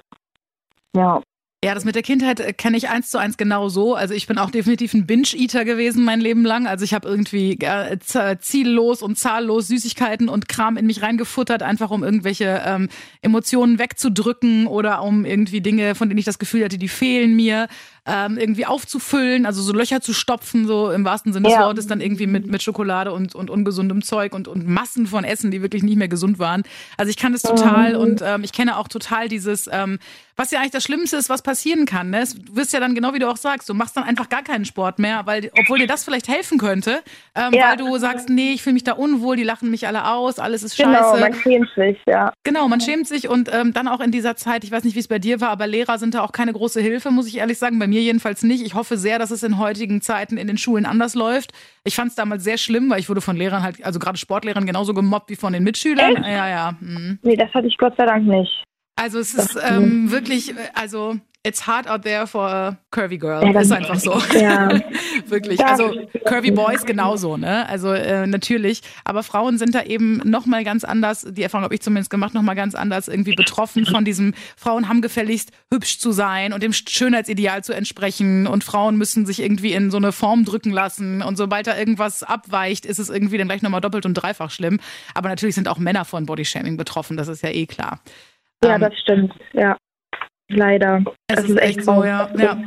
Ja. 0.96 1.22
Ja, 1.66 1.74
das 1.74 1.86
mit 1.86 1.96
der 1.96 2.04
Kindheit 2.04 2.40
äh, 2.40 2.54
kenne 2.54 2.78
ich 2.78 2.88
eins 2.90 3.10
zu 3.10 3.18
eins 3.18 3.36
genau 3.36 3.68
so. 3.68 3.96
Also 3.96 4.14
ich 4.14 4.28
bin 4.28 4.38
auch 4.38 4.52
definitiv 4.52 4.94
ein 4.94 5.08
Binge-Eater 5.08 5.66
gewesen 5.66 6.06
mein 6.06 6.22
Leben 6.22 6.46
lang. 6.46 6.68
Also 6.68 6.86
ich 6.86 6.94
habe 6.94 7.10
irgendwie 7.10 7.58
äh, 7.60 7.98
ziellos 8.40 9.02
und 9.02 9.18
zahllos 9.18 9.68
Süßigkeiten 9.68 10.30
und 10.30 10.48
Kram 10.48 10.78
in 10.78 10.86
mich 10.86 11.02
reingefuttert, 11.02 11.64
einfach 11.64 11.90
um 11.90 12.04
irgendwelche 12.04 12.62
ähm, 12.64 12.90
Emotionen 13.24 13.80
wegzudrücken 13.80 14.68
oder 14.68 15.02
um 15.02 15.26
irgendwie 15.26 15.62
Dinge, 15.62 15.96
von 15.96 16.10
denen 16.10 16.20
ich 16.20 16.26
das 16.26 16.38
Gefühl 16.38 16.64
hatte, 16.64 16.78
die 16.78 16.90
fehlen 16.90 17.36
mir 17.36 17.70
ähm, 18.08 18.38
irgendwie 18.38 18.66
aufzufüllen, 18.66 19.46
also 19.46 19.62
so 19.62 19.74
Löcher 19.74 20.02
zu 20.02 20.14
stopfen, 20.14 20.66
so 20.66 20.92
im 20.92 21.04
wahrsten 21.06 21.34
Sinne 21.34 21.50
des 21.50 21.58
Wortes, 21.58 21.88
dann 21.88 22.02
irgendwie 22.02 22.28
mit, 22.28 22.48
mit 22.48 22.64
Schokolade 22.64 23.12
und, 23.12 23.36
und 23.36 23.50
ungesundem 23.50 24.02
Zeug 24.02 24.34
und, 24.34 24.48
und 24.48 24.68
Massen 24.68 25.08
von 25.08 25.24
Essen, 25.24 25.52
die 25.52 25.62
wirklich 25.62 25.84
nicht 25.84 25.98
mehr 25.98 26.08
gesund 26.08 26.40
waren. 26.40 26.64
Also 26.98 27.10
ich 27.10 27.18
kann 27.18 27.34
das 27.34 27.42
total 27.42 27.94
mhm. 27.94 28.00
und 28.00 28.22
ähm, 28.26 28.44
ich 28.44 28.54
kenne 28.54 28.78
auch 28.78 28.88
total 28.88 29.28
dieses, 29.28 29.70
ähm, 29.72 30.00
was 30.38 30.52
ja 30.52 30.60
eigentlich 30.60 30.72
das 30.72 30.84
Schlimmste 30.84 31.18
ist, 31.18 31.30
was 31.30 31.42
passieren 31.42 31.86
kann. 31.86 32.12
Ne? 32.12 32.24
Du 32.46 32.56
wirst 32.56 32.72
ja 32.72 32.80
dann 32.80 32.94
genau 32.94 33.14
wie 33.14 33.20
du 33.20 33.28
auch 33.28 33.38
sagst, 33.38 33.68
du 33.70 33.74
machst 33.74 33.98
dann 33.98 34.04
einfach 34.04 34.30
gar 34.30 34.44
keinen 34.44 34.66
Sport 34.66 35.00
mehr, 35.00 35.26
weil, 35.26 35.52
obwohl 35.60 35.80
dir 35.80 35.88
das 35.88 36.04
vielleicht 36.04 36.28
helfen 36.28 36.60
könnte, 36.60 37.02
ähm, 37.36 37.54
ja. 37.54 37.70
weil 37.70 37.78
du 37.78 37.98
sagst, 37.98 38.30
nee, 38.30 38.54
ich 38.54 38.62
fühle 38.62 38.76
mich 38.76 38.84
da 38.84 38.94
unwohl, 38.94 39.36
die 39.36 39.44
lachen 39.44 39.72
mich 39.72 39.88
alle 39.88 40.06
aus, 40.06 40.38
alles 40.38 40.64
ist 40.64 40.78
genau, 40.78 40.94
scheiße. 40.94 41.14
Genau, 41.16 41.20
man 41.20 41.34
schämt 41.34 41.70
sich, 41.76 41.98
ja. 42.06 42.34
Genau, 42.44 42.68
man 42.68 42.82
schämt 42.82 43.08
sich 43.08 43.28
und 43.28 43.50
ähm, 43.52 43.74
dann 43.74 43.88
auch 43.88 44.00
in 44.00 44.12
dieser 44.12 44.36
Zeit, 44.36 44.64
ich 44.64 44.72
weiß 44.72 44.84
nicht, 44.84 44.96
wie 44.96 45.00
es 45.00 45.08
bei 45.08 45.20
dir 45.20 45.42
war, 45.42 45.50
aber 45.50 45.66
Lehrer 45.66 45.98
sind 45.98 46.14
da 46.14 46.22
auch 46.22 46.32
keine 46.32 46.54
große 46.54 46.80
Hilfe, 46.80 47.10
muss 47.10 47.28
ich 47.28 47.38
ehrlich 47.38 47.58
sagen. 47.58 47.80
Bei 47.80 47.88
mir 47.88 47.97
mir 47.98 48.04
jedenfalls 48.04 48.44
nicht. 48.44 48.64
Ich 48.64 48.76
hoffe 48.76 48.98
sehr, 48.98 49.18
dass 49.18 49.32
es 49.32 49.44
in 49.44 49.58
heutigen 49.58 50.02
Zeiten 50.02 50.38
in 50.38 50.48
den 50.48 50.58
Schulen 50.58 50.86
anders 50.86 51.16
läuft. 51.16 51.52
Ich 51.84 51.96
fand 51.96 52.10
es 52.10 52.16
damals 52.16 52.44
sehr 52.44 52.58
schlimm, 52.58 52.90
weil 52.90 53.00
ich 53.00 53.10
wurde 53.10 53.22
von 53.22 53.36
Lehrern 53.36 53.64
halt, 53.64 53.84
also 53.84 53.98
gerade 54.00 54.18
Sportlehrern 54.18 54.66
genauso 54.66 54.94
gemobbt 54.94 55.30
wie 55.32 55.36
von 55.36 55.54
den 55.54 55.64
Mitschülern. 55.64 56.16
Echt? 56.18 56.26
Ja, 56.26 56.48
ja. 56.48 56.78
Mhm. 56.80 57.20
Nee, 57.24 57.36
das 57.36 57.52
hatte 57.54 57.68
ich 57.68 57.78
Gott 57.78 57.96
sei 57.98 58.06
Dank 58.06 58.28
nicht. 58.28 58.64
Also 58.96 59.20
es 59.20 59.34
ist 59.34 59.58
ähm, 59.64 60.12
wirklich, 60.12 60.54
also 60.74 61.18
it's 61.48 61.66
hard 61.66 61.88
out 61.88 62.04
there 62.04 62.28
for 62.28 62.46
a 62.46 62.78
curvy 62.92 63.18
girl. 63.18 63.44
Ja, 63.44 63.60
ist 63.60 63.72
einfach 63.72 64.00
so. 64.00 64.22
Ja. 64.38 64.70
Wirklich. 65.28 65.64
Also 65.66 65.94
curvy 66.26 66.52
boys 66.52 66.86
genauso, 66.86 67.38
ne? 67.38 67.68
Also 67.68 67.92
äh, 67.92 68.28
natürlich. 68.28 68.82
Aber 69.04 69.24
Frauen 69.24 69.58
sind 69.58 69.74
da 69.74 69.84
eben 69.84 70.18
nochmal 70.26 70.64
ganz 70.64 70.84
anders, 70.84 71.26
die 71.30 71.44
Erfahrung 71.44 71.64
habe 71.64 71.74
ich 71.74 71.82
zumindest 71.82 72.10
gemacht, 72.10 72.34
nochmal 72.34 72.56
ganz 72.56 72.76
anders 72.76 73.08
irgendwie 73.08 73.34
betroffen 73.34 73.86
von 73.86 74.06
diesem, 74.06 74.34
Frauen 74.56 74.88
haben 74.88 75.02
gefälligst 75.02 75.52
hübsch 75.74 76.00
zu 76.00 76.12
sein 76.12 76.54
und 76.54 76.62
dem 76.62 76.74
Schönheitsideal 76.74 77.64
zu 77.64 77.74
entsprechen 77.74 78.48
und 78.48 78.64
Frauen 78.64 78.98
müssen 78.98 79.26
sich 79.26 79.42
irgendwie 79.42 79.74
in 79.74 79.92
so 79.92 79.98
eine 79.98 80.12
Form 80.12 80.46
drücken 80.46 80.72
lassen 80.72 81.22
und 81.22 81.38
sobald 81.38 81.68
da 81.68 81.78
irgendwas 81.78 82.24
abweicht, 82.24 82.86
ist 82.86 83.00
es 83.00 83.10
irgendwie 83.10 83.38
dann 83.38 83.48
gleich 83.48 83.62
nochmal 83.62 83.82
doppelt 83.82 84.06
und 84.06 84.14
dreifach 84.14 84.52
schlimm. 84.52 84.80
Aber 85.14 85.30
natürlich 85.30 85.56
sind 85.56 85.68
auch 85.68 85.80
Männer 85.80 86.06
von 86.06 86.26
Bodyshaming 86.26 86.78
betroffen, 86.78 87.18
das 87.18 87.28
ist 87.28 87.44
ja 87.44 87.50
eh 87.50 87.66
klar. 87.66 88.00
Ja, 88.64 88.76
ähm, 88.76 88.82
das 88.82 88.94
stimmt, 89.00 89.34
ja. 89.54 89.78
Leider. 90.50 91.04
Es 91.28 91.38
das 91.38 91.50
ist, 91.50 91.62
echt 91.62 91.84
so, 91.84 92.04
ja. 92.04 92.30
ja. 92.38 92.58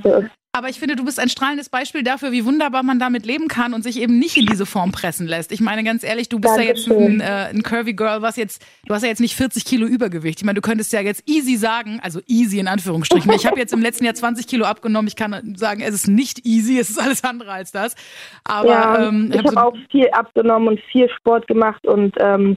Aber 0.53 0.69
ich 0.69 0.81
finde, 0.81 0.97
du 0.97 1.05
bist 1.05 1.21
ein 1.21 1.29
strahlendes 1.29 1.69
Beispiel 1.69 2.03
dafür, 2.03 2.33
wie 2.33 2.45
wunderbar 2.45 2.83
man 2.83 2.99
damit 2.99 3.25
leben 3.25 3.47
kann 3.47 3.73
und 3.73 3.85
sich 3.85 4.01
eben 4.01 4.19
nicht 4.19 4.37
in 4.37 4.47
diese 4.47 4.67
Form 4.67 4.91
pressen 4.91 5.29
lässt. 5.29 5.53
Ich 5.53 5.61
meine, 5.61 5.85
ganz 5.85 6.03
ehrlich, 6.03 6.29
du 6.29 6.41
bist 6.41 6.57
Dankeschön. 6.57 6.93
ja 6.93 7.03
jetzt 7.03 7.13
ein, 7.13 7.21
äh, 7.21 7.57
ein 7.57 7.63
Curvy 7.63 7.93
Girl, 7.95 8.21
was 8.21 8.35
jetzt, 8.35 8.67
du 8.85 8.93
hast 8.93 9.03
ja 9.03 9.09
jetzt 9.09 9.21
nicht 9.21 9.37
40 9.37 9.65
Kilo 9.65 9.87
Übergewicht. 9.87 10.41
Ich 10.41 10.45
meine, 10.45 10.57
du 10.57 10.61
könntest 10.61 10.93
ja 10.93 11.01
jetzt 11.03 11.23
easy 11.29 11.55
sagen, 11.55 12.01
also 12.03 12.21
easy 12.27 12.59
in 12.59 12.67
Anführungsstrichen. 12.67 13.33
Ich 13.33 13.47
habe 13.47 13.61
jetzt 13.61 13.73
im 13.73 13.81
letzten 13.81 14.05
Jahr 14.05 14.15
20 14.15 14.49
Kilo 14.49 14.65
abgenommen. 14.65 15.07
Ich 15.07 15.15
kann 15.15 15.55
sagen, 15.57 15.83
es 15.83 15.95
ist 15.95 16.09
nicht 16.09 16.45
easy, 16.45 16.81
es 16.81 16.91
ist 16.91 17.01
alles 17.01 17.23
andere 17.23 17.53
als 17.53 17.71
das. 17.71 17.95
Aber 18.43 18.69
ja, 18.69 19.09
ähm, 19.09 19.31
ich 19.33 19.39
habe 19.39 19.55
hab 19.55 19.67
auch 19.67 19.77
viel 19.89 20.11
abgenommen 20.11 20.67
und 20.67 20.81
viel 20.91 21.09
Sport 21.11 21.47
gemacht 21.47 21.87
und 21.87 22.17
ähm, 22.19 22.57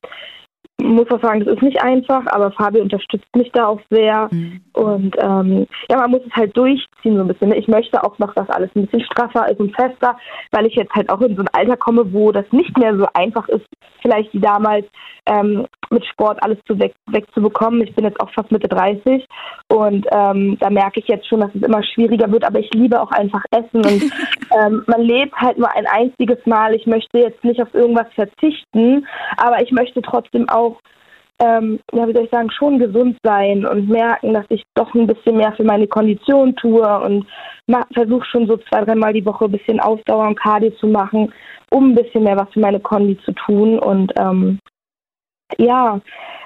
muss 0.82 1.10
auch 1.12 1.22
sagen, 1.22 1.46
das 1.46 1.56
ist 1.56 1.62
nicht 1.62 1.82
einfach, 1.82 2.25
aber 2.27 2.51
Fabi 2.51 2.82
unterstützt 2.82 3.36
mich 3.36 3.51
da 3.51 3.68
auch 3.68 3.80
sehr. 3.89 4.27
Mhm. 4.32 4.62
Und 4.74 5.15
ähm, 5.20 5.68
ja, 5.89 5.98
man 5.98 6.12
muss 6.12 6.22
es 6.25 6.36
halt 6.36 6.56
durchziehen 6.58 7.15
so 7.15 7.22
ein 7.22 7.27
bisschen. 7.27 7.50
Ne? 7.50 7.58
Ich 7.58 7.68
möchte 7.68 8.03
auch 8.03 8.18
noch, 8.20 8.34
dass 8.34 8.50
alles 8.50 8.72
ein 8.75 8.86
bisschen 8.86 9.06
straffer 9.06 9.50
ist 9.50 9.60
und 9.60 9.75
fester, 9.75 10.18
weil 10.51 10.65
ich 10.65 10.75
jetzt 10.75 10.94
halt 10.94 11.10
auch 11.10 11.22
in 11.22 11.36
so 11.36 11.44
ein 11.44 11.50
Alter 11.53 11.77
komme, 11.77 12.12
wo 12.12 12.32
das 12.32 12.46
nicht 12.51 12.77
mehr 12.77 12.98
so 12.98 13.06
einfach 13.13 13.48
ist, 13.50 13.65
vielleicht 14.01 14.34
wie 14.34 14.39
damals, 14.39 14.86
ähm, 15.25 15.68
mit 15.94 16.06
Sport 16.06 16.42
alles 16.44 16.58
zu 16.68 16.78
weg, 16.80 16.94
wegzubekommen. 17.08 17.82
Ich 17.82 17.96
bin 17.96 18.06
jetzt 18.06 18.20
auch 18.20 18.30
fast 18.32 18.52
Mitte 18.52 18.68
30 18.68 19.26
und 19.70 20.06
ähm, 20.12 20.58
da 20.60 20.70
merke 20.70 21.00
ich 21.00 21.08
jetzt 21.08 21.28
schon, 21.28 21.40
dass 21.40 21.54
es 21.56 21.62
immer 21.62 21.84
schwieriger 21.84 22.32
wird, 22.32 22.44
aber 22.44 22.60
ich 22.60 22.70
liebe 22.74 23.02
auch 23.02 23.12
einfach 23.12 23.44
Essen 23.52 23.86
und 23.86 24.04
ähm, 24.52 24.84
man 24.88 25.02
lebt 25.02 25.36
halt 25.36 25.58
nur 25.58 25.74
ein 25.76 25.88
einziges 25.88 26.46
Mal. 26.46 26.76
Ich 26.76 26.86
möchte 26.86 27.20
jetzt 27.20 27.44
nicht 27.44 27.62
auf 27.62 27.74
irgendwas 27.74 28.08
verzichten, 28.16 29.08
aber 29.38 29.62
ich 29.62 29.72
möchte 29.72 30.02
trotzdem 30.02 30.50
auch 30.50 30.80
ähm, 31.40 31.80
ja, 31.92 32.08
wie 32.08 32.14
soll 32.14 32.26
ich 32.26 32.32
sagen, 32.32 32.52
schon 32.52 32.80
gesund 32.80 33.18
sein 33.24 33.66
und 33.66 33.90
merken, 33.90 34.34
dass 34.34 34.46
ich 34.50 34.64
doch 34.76 34.94
ein 34.94 35.08
bisschen 35.08 35.38
mehr 35.38 35.52
für 35.54 35.64
meine 35.64 35.88
Kondition 35.88 36.56
tue 36.56 37.00
und 37.02 37.26
versuche 37.94 38.26
schon 38.26 38.48
so 38.48 38.58
zwei, 38.70 38.86
dreimal 38.86 39.14
die 39.14 39.26
Woche 39.26 39.46
ein 39.46 39.52
bisschen 39.52 39.80
Ausdauer 39.80 40.28
und 40.28 40.40
Cardio 40.40 40.72
zu 40.80 40.88
machen, 40.88 41.34
um 41.72 41.92
ein 41.92 41.96
bisschen 41.96 42.24
mehr 42.24 42.38
was 42.38 42.50
für 42.54 42.60
meine 42.60 42.80
Kondi 42.80 43.18
zu 43.26 43.32
tun. 43.34 43.80
Und 43.80 44.14
ähm, 44.18 44.60
ja, 45.57 46.00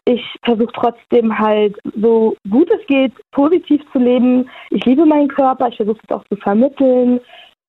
ich 0.06 0.24
versuche 0.44 0.72
trotzdem 0.74 1.38
halt 1.38 1.76
so 1.96 2.36
gut 2.50 2.70
es 2.72 2.86
geht, 2.88 3.14
positiv 3.32 3.82
zu 3.92 4.00
leben. 4.00 4.50
Ich 4.70 4.86
liebe 4.86 5.06
meinen 5.06 5.28
Körper, 5.28 5.68
ich 5.68 5.78
versuche 5.78 6.00
es 6.02 6.16
auch 6.16 6.24
zu 6.30 6.38
vermitteln. 6.38 7.20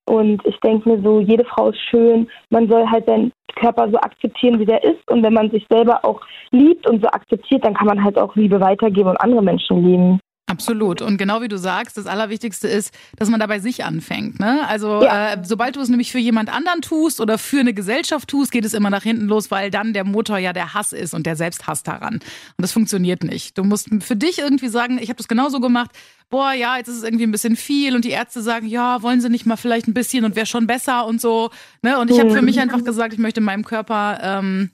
Und 0.09 0.45
ich 0.47 0.59
denke 0.61 0.89
mir 0.89 1.03
so, 1.03 1.21
jede 1.21 1.45
Frau 1.45 1.69
ist 1.69 1.81
schön. 1.91 2.29
Man 2.49 2.69
soll 2.69 2.87
halt 2.87 3.07
seinen 3.07 3.31
Körper 3.57 3.91
so 3.91 3.99
akzeptieren, 3.99 4.59
wie 4.59 4.65
der 4.65 4.83
ist. 4.83 5.07
Und 5.11 5.23
wenn 5.23 5.35
man 5.35 5.51
sich 5.51 5.67
selber 5.69 6.05
auch 6.05 6.21
liebt 6.51 6.89
und 6.89 7.03
so 7.03 7.09
akzeptiert, 7.09 7.65
dann 7.65 7.75
kann 7.75 7.89
man 7.89 8.03
halt 8.03 8.19
auch 8.19 8.35
Liebe 8.35 8.61
weitergeben 8.61 9.11
und 9.11 9.21
andere 9.21 9.43
Menschen 9.43 9.85
lieben. 9.85 10.21
Absolut. 10.49 11.03
Und 11.03 11.19
genau 11.19 11.43
wie 11.43 11.49
du 11.49 11.59
sagst, 11.59 11.99
das 11.99 12.07
Allerwichtigste 12.07 12.69
ist, 12.69 12.91
dass 13.17 13.29
man 13.29 13.39
da 13.39 13.47
bei 13.47 13.61
sich 13.61 13.85
anfängt. 13.85 14.41
Ne? 14.41 14.67
Also 14.67 15.03
ja. 15.03 15.35
äh, 15.35 15.43
sobald 15.45 15.77
du 15.77 15.81
es 15.81 15.91
nämlich 15.91 16.11
für 16.11 16.19
jemand 16.19 16.51
anderen 16.51 16.81
tust 16.81 17.21
oder 17.21 17.37
für 17.37 17.61
eine 17.61 17.75
Gesellschaft 17.75 18.29
tust, 18.29 18.51
geht 18.51 18.65
es 18.65 18.73
immer 18.73 18.89
nach 18.89 19.03
hinten 19.03 19.27
los, 19.27 19.51
weil 19.51 19.71
dann 19.71 19.93
der 19.93 20.05
Motor 20.05 20.39
ja 20.39 20.55
der 20.55 20.73
Hass 20.73 20.95
ist 20.95 21.13
und 21.13 21.27
der 21.27 21.37
Selbsthass 21.37 21.83
daran. 21.83 22.15
Und 22.15 22.23
das 22.57 22.73
funktioniert 22.73 23.25
nicht. 23.25 23.59
Du 23.59 23.63
musst 23.63 23.89
für 24.01 24.17
dich 24.17 24.39
irgendwie 24.39 24.69
sagen, 24.69 24.99
ich 24.99 25.11
habe 25.11 25.19
das 25.19 25.29
genauso 25.29 25.61
gemacht, 25.61 25.91
boah, 26.31 26.53
ja, 26.53 26.79
jetzt 26.79 26.89
ist 26.89 26.97
es 26.97 27.03
irgendwie 27.05 27.27
ein 27.27 27.33
bisschen 27.33 27.57
viel 27.57 27.95
und 27.95 28.07
die 28.07 28.11
Ärzte 28.11 28.41
sagen, 28.41 28.67
ja, 28.67 29.03
wollen 29.03 29.21
sie 29.21 29.29
nicht 29.29 29.45
mal 29.45 29.57
vielleicht 29.57 29.87
ein 29.87 29.95
bisschen 29.95 30.25
und 30.25 30.35
wäre 30.35 30.47
schon 30.47 30.67
besser 30.67 31.07
und 31.07 31.21
so. 31.21 31.51
Ne? 31.83 31.99
Und 31.99 32.11
ich 32.11 32.19
habe 32.19 32.31
für 32.31 32.43
mich 32.43 32.59
einfach 32.59 32.83
gesagt, 32.83 33.13
ich 33.13 33.19
möchte 33.19 33.43
meinem 33.43 33.67
Körper 33.67 34.19
ähm, 34.23 34.71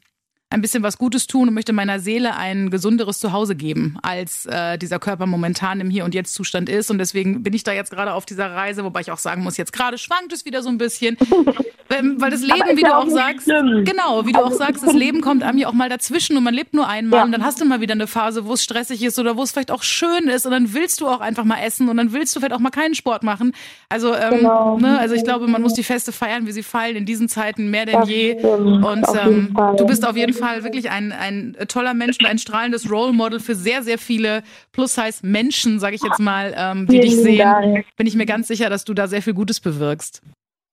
ein 0.51 0.61
bisschen 0.61 0.83
was 0.83 0.99
Gutes 0.99 1.27
tun 1.27 1.49
und 1.49 1.55
möchte 1.55 1.73
meiner 1.73 1.99
Seele 1.99 2.37
ein 2.37 2.71
gesunderes 2.71 3.19
Zuhause 3.19 3.57
geben, 3.57 3.99
als 4.03 4.47
äh, 4.47 4.79
dieser 4.79 5.01
Körper 5.01 5.27
momentan 5.27 5.81
im 5.81 5.91
Hier 5.91 6.05
und 6.05 6.15
Jetzt 6.15 6.33
Zustand 6.33 6.69
ist. 6.69 6.91
Und 6.91 6.99
deswegen 6.99 7.43
bin 7.43 7.53
ich 7.55 7.65
da 7.65 7.73
jetzt 7.73 7.91
gerade 7.91 8.13
auf 8.13 8.25
dieser 8.25 8.53
Reise, 8.53 8.85
wobei 8.85 9.01
ich 9.01 9.11
auch 9.11 9.19
sagen 9.19 9.43
muss, 9.43 9.57
jetzt 9.57 9.73
gerade 9.73 9.99
schwankt 9.99 10.33
es 10.33 10.45
wieder 10.45 10.63
so 10.63 10.69
ein 10.69 10.79
bisschen, 10.79 11.17
weil 11.89 12.31
das 12.31 12.43
Leben, 12.43 12.77
wie 12.77 12.83
du 12.83 12.95
auch 12.95 13.09
sagst, 13.09 13.45
schlimm. 13.45 13.85
genau, 13.85 14.27
wie 14.27 14.33
du 14.33 14.39
also, 14.39 14.55
auch 14.55 14.59
sagst, 14.59 14.85
das 14.87 14.95
Leben 14.95 15.21
kommt 15.21 15.43
einem 15.43 15.59
ja 15.59 15.69
auch 15.69 15.73
mal 15.73 15.89
dazwischen 15.89 16.37
und 16.37 16.45
man 16.45 16.55
lebt 16.55 16.73
nur 16.73 16.89
einmal 16.89 17.21
ja. 17.21 17.25
und 17.25 17.33
dann 17.33 17.45
hast 17.45 17.61
du 17.61 17.65
mal 17.65 17.81
wieder 17.81 17.93
eine 17.93 18.07
Phase, 18.07 18.47
wo 18.47 18.53
es 18.53 18.63
stressig 18.63 19.03
ist 19.03 19.19
oder 19.19 19.37
wo 19.37 19.43
es 19.43 19.51
vielleicht 19.51 19.71
auch 19.71 19.83
schön 19.83 20.29
ist 20.29 20.47
und 20.47 20.53
dann 20.53 20.73
willst 20.73 21.01
du 21.01 21.09
auch 21.09 21.21
einfach 21.21 21.45
mal 21.45 21.61
essen 21.63 21.89
und 21.89 21.97
dann 21.97 22.13
willst 22.13 22.35
du 22.35 22.41
vielleicht 22.41 22.55
auch 22.55 22.61
mal 22.61 22.71
keinen 22.71 22.95
Sport 22.95 23.25
machen. 23.25 23.53
Also, 23.89 24.15
ähm, 24.15 24.39
genau. 24.39 24.79
ne, 24.79 24.99
also 24.99 25.15
ich 25.15 25.25
glaube, 25.25 25.49
man 25.49 25.63
muss 25.63 25.75
die 25.75 25.83
Feste 25.83 26.13
feiern, 26.13 26.47
wie 26.47 26.53
sie 26.53 26.63
fallen 26.63 26.97
in 26.97 27.07
diesen 27.07 27.29
Zeiten 27.29 27.71
mehr 27.71 27.87
denn 27.87 28.01
das 28.01 28.09
je. 28.09 28.39
Stimmt. 28.39 28.85
Und 28.85 29.07
ähm, 29.21 29.57
du 29.77 29.87
bist 29.87 30.07
auf 30.07 30.17
jeden 30.17 30.34
Fall 30.35 30.64
wirklich 30.64 30.91
ein, 30.91 31.12
ein 31.12 31.57
toller 31.69 31.95
Mensch 31.95 32.19
und 32.21 32.26
ein 32.26 32.38
strahlendes 32.38 32.91
Role 32.91 33.12
Model 33.12 33.41
für 33.41 33.55
sehr, 33.55 33.83
sehr 33.83 33.99
viele 33.99 34.43
Plus-Size-Menschen, 34.73 35.79
sage 35.79 35.97
ich 35.97 36.03
jetzt 36.03 36.21
mal, 36.21 36.55
ähm, 36.57 36.87
die 36.87 37.00
dich 37.00 37.17
sehen. 37.17 37.38
Dank. 37.38 37.87
Bin 37.97 38.07
ich 38.07 38.14
mir 38.14 38.26
ganz 38.26 38.49
sicher, 38.49 38.69
dass 38.69 38.85
du 38.85 38.95
da 38.95 39.07
sehr 39.07 39.23
viel 39.23 39.35
Gutes 39.35 39.61
bewirkst. 39.61 40.23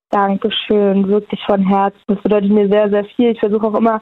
Dankeschön, 0.09 1.07
wirklich 1.07 1.39
von 1.45 1.65
Herzen. 1.65 2.01
Das 2.07 2.21
bedeutet 2.21 2.51
mir 2.51 2.67
sehr, 2.67 2.89
sehr 2.89 3.05
viel. 3.15 3.31
Ich 3.31 3.39
versuche 3.39 3.67
auch 3.67 3.75
immer 3.75 4.01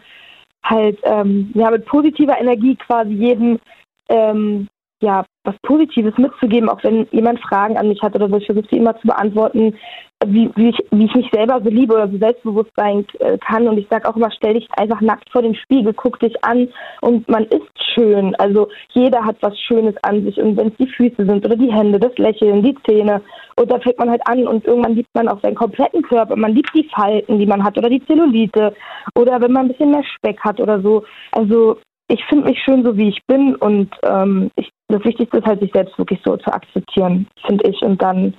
halt 0.63 0.99
ähm, 1.03 1.51
ja, 1.53 1.69
mit 1.69 1.85
positiver 1.85 2.39
Energie 2.39 2.75
quasi 2.75 3.11
jedem 3.11 3.59
ähm, 4.09 4.67
ja, 5.01 5.23
was 5.43 5.55
Positives 5.63 6.17
mitzugeben, 6.17 6.69
auch 6.69 6.83
wenn 6.83 7.07
jemand 7.11 7.39
Fragen 7.39 7.77
an 7.77 7.87
mich 7.87 8.01
hat 8.01 8.15
oder 8.15 8.27
so. 8.29 8.37
Ich 8.37 8.45
versuche 8.45 8.67
sie 8.69 8.77
immer 8.77 8.97
zu 8.99 9.07
beantworten, 9.07 9.75
wie, 10.25 10.49
wie, 10.55 10.69
ich, 10.69 10.77
wie 10.91 11.05
ich 11.05 11.15
mich 11.15 11.29
selber 11.31 11.61
so 11.63 11.69
liebe 11.69 11.93
oder 11.93 12.09
so 12.09 12.17
selbstbewusst 12.17 12.71
sein 12.75 13.05
äh, 13.19 13.37
kann. 13.37 13.67
Und 13.67 13.77
ich 13.77 13.87
sage 13.89 14.07
auch 14.07 14.17
immer, 14.17 14.31
stell 14.31 14.55
dich 14.55 14.67
einfach 14.77 14.99
nackt 14.99 15.29
vor 15.31 15.41
den 15.41 15.55
Spiegel, 15.55 15.93
guck 15.93 16.19
dich 16.19 16.43
an 16.43 16.67
und 17.01 17.27
man 17.29 17.45
ist 17.45 17.71
schön. 17.93 18.35
Also 18.35 18.67
jeder 18.89 19.23
hat 19.23 19.37
was 19.41 19.57
Schönes 19.59 19.95
an 20.03 20.25
sich. 20.25 20.37
Und 20.37 20.57
wenn 20.57 20.67
es 20.67 20.77
die 20.77 20.87
Füße 20.87 21.25
sind 21.25 21.45
oder 21.45 21.55
die 21.55 21.71
Hände, 21.71 21.99
das 21.99 22.17
Lächeln, 22.17 22.61
die 22.61 22.75
Zähne, 22.87 23.21
und 23.55 23.71
da 23.71 23.79
fängt 23.79 23.99
man 23.99 24.09
halt 24.09 24.21
an 24.25 24.47
und 24.47 24.65
irgendwann 24.65 24.95
liebt 24.95 25.13
man 25.13 25.27
auch 25.27 25.41
seinen 25.41 25.55
kompletten 25.55 26.01
Körper. 26.01 26.35
Man 26.35 26.53
liebt 26.53 26.73
die 26.73 26.89
Falten, 26.95 27.39
die 27.39 27.45
man 27.45 27.63
hat 27.63 27.77
oder 27.77 27.89
die 27.89 28.05
Zellulite 28.05 28.73
oder 29.15 29.39
wenn 29.41 29.51
man 29.51 29.65
ein 29.65 29.67
bisschen 29.69 29.91
mehr 29.91 30.03
Speck 30.03 30.39
hat 30.41 30.59
oder 30.59 30.81
so. 30.81 31.03
Also 31.31 31.77
ich 32.09 32.23
finde 32.25 32.49
mich 32.49 32.59
schön 32.63 32.83
so, 32.83 32.97
wie 32.97 33.09
ich 33.09 33.19
bin 33.27 33.55
und 33.55 33.89
ähm, 34.03 34.49
ich, 34.55 34.69
das 34.89 35.03
Wichtigste 35.03 35.37
ist 35.37 35.45
halt, 35.45 35.59
sich 35.61 35.71
selbst 35.71 35.97
wirklich 35.97 36.19
so 36.25 36.35
zu 36.37 36.51
akzeptieren, 36.51 37.27
finde 37.45 37.69
ich. 37.69 37.81
Und 37.81 38.01
dann 38.01 38.33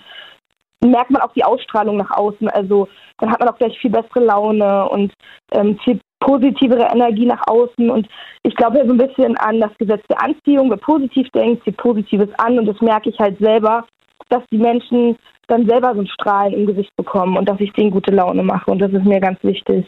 merkt 0.85 1.11
man 1.11 1.23
auch 1.23 1.33
die 1.33 1.45
Ausstrahlung 1.45 1.97
nach 1.97 2.11
außen. 2.11 2.49
Also 2.49 2.89
dann 3.19 3.31
hat 3.31 3.41
man 3.41 3.49
auch 3.49 3.59
gleich 3.59 3.79
viel 3.79 3.91
bessere 3.91 4.25
Laune 4.25 4.89
und 4.89 5.13
ähm, 5.53 5.79
viel 5.85 6.01
positivere 6.21 6.89
Energie 6.93 7.27
nach 7.27 7.43
außen. 7.47 7.91
Und 7.91 8.09
ich 8.43 8.55
glaube 8.57 8.79
ja 8.79 8.87
so 8.87 8.93
ein 8.93 8.99
bisschen 8.99 9.37
an 9.39 9.61
das 9.61 9.71
Gesetz 9.79 10.03
der 10.09 10.23
Anziehung. 10.23 10.71
Wer 10.71 10.79
positiv 10.79 11.29
denkt, 11.31 11.65
zieht 11.65 11.77
Positives 11.77 12.31
an. 12.39 12.59
Und 12.59 12.67
das 12.67 12.81
merke 12.81 13.11
ich 13.11 13.19
halt 13.19 13.39
selber, 13.39 13.87
dass 14.29 14.43
die 14.51 14.59
Menschen 14.59 15.17
dann 15.47 15.69
selber 15.69 15.95
so 15.95 16.01
ein 16.01 16.07
Strahlen 16.07 16.55
im 16.55 16.67
Gesicht 16.67 16.95
bekommen 16.97 17.37
und 17.37 17.49
dass 17.49 17.61
ich 17.61 17.73
denen 17.73 17.91
gute 17.91 18.15
Laune 18.15 18.43
mache. 18.43 18.71
Und 18.71 18.79
das 18.79 18.93
ist 18.93 19.05
mir 19.05 19.21
ganz 19.21 19.43
wichtig. 19.43 19.87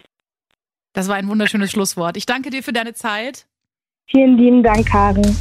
Das 0.92 1.08
war 1.08 1.16
ein 1.16 1.28
wunderschönes 1.28 1.70
Schlusswort. 1.70 2.16
Ich 2.16 2.26
danke 2.26 2.50
dir 2.50 2.62
für 2.62 2.72
deine 2.72 2.92
Zeit. 2.92 3.46
Vielen 4.10 4.36
lieben 4.36 4.62
Dank, 4.62 4.86
Karin. 4.86 5.36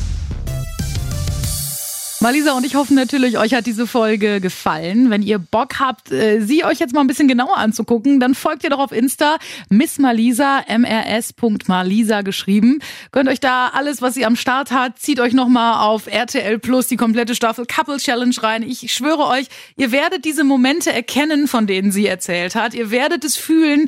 Malisa 2.21 2.51
und 2.51 2.63
ich 2.63 2.75
hoffen 2.75 2.95
natürlich, 2.95 3.39
euch 3.39 3.55
hat 3.55 3.65
diese 3.65 3.87
Folge 3.87 4.41
gefallen. 4.41 5.09
Wenn 5.09 5.23
ihr 5.23 5.39
Bock 5.39 5.79
habt, 5.79 6.11
äh, 6.11 6.39
sie 6.39 6.63
euch 6.63 6.77
jetzt 6.77 6.93
mal 6.93 7.01
ein 7.01 7.07
bisschen 7.07 7.27
genauer 7.27 7.57
anzugucken, 7.57 8.19
dann 8.19 8.35
folgt 8.35 8.63
ihr 8.63 8.69
doch 8.69 8.77
auf 8.77 8.91
Insta 8.91 9.39
Miss 9.69 9.97
Malisa, 9.97 10.63
mrs.malisa 10.67 12.21
geschrieben. 12.21 12.77
Könnt 13.11 13.27
euch 13.27 13.39
da 13.39 13.69
alles, 13.69 14.03
was 14.03 14.13
sie 14.13 14.23
am 14.23 14.35
Start 14.35 14.69
hat, 14.69 14.99
zieht 14.99 15.19
euch 15.19 15.33
nochmal 15.33 15.83
auf 15.83 16.05
RTL 16.05 16.59
Plus 16.59 16.85
die 16.85 16.95
komplette 16.95 17.33
Staffel 17.33 17.65
Couple 17.65 17.97
Challenge 17.97 18.35
rein. 18.43 18.61
Ich 18.61 18.93
schwöre 18.93 19.25
euch, 19.25 19.47
ihr 19.75 19.91
werdet 19.91 20.23
diese 20.23 20.43
Momente 20.43 20.93
erkennen, 20.93 21.47
von 21.47 21.65
denen 21.65 21.91
sie 21.91 22.05
erzählt 22.05 22.53
hat. 22.53 22.75
Ihr 22.75 22.91
werdet 22.91 23.25
es 23.25 23.35
fühlen, 23.35 23.87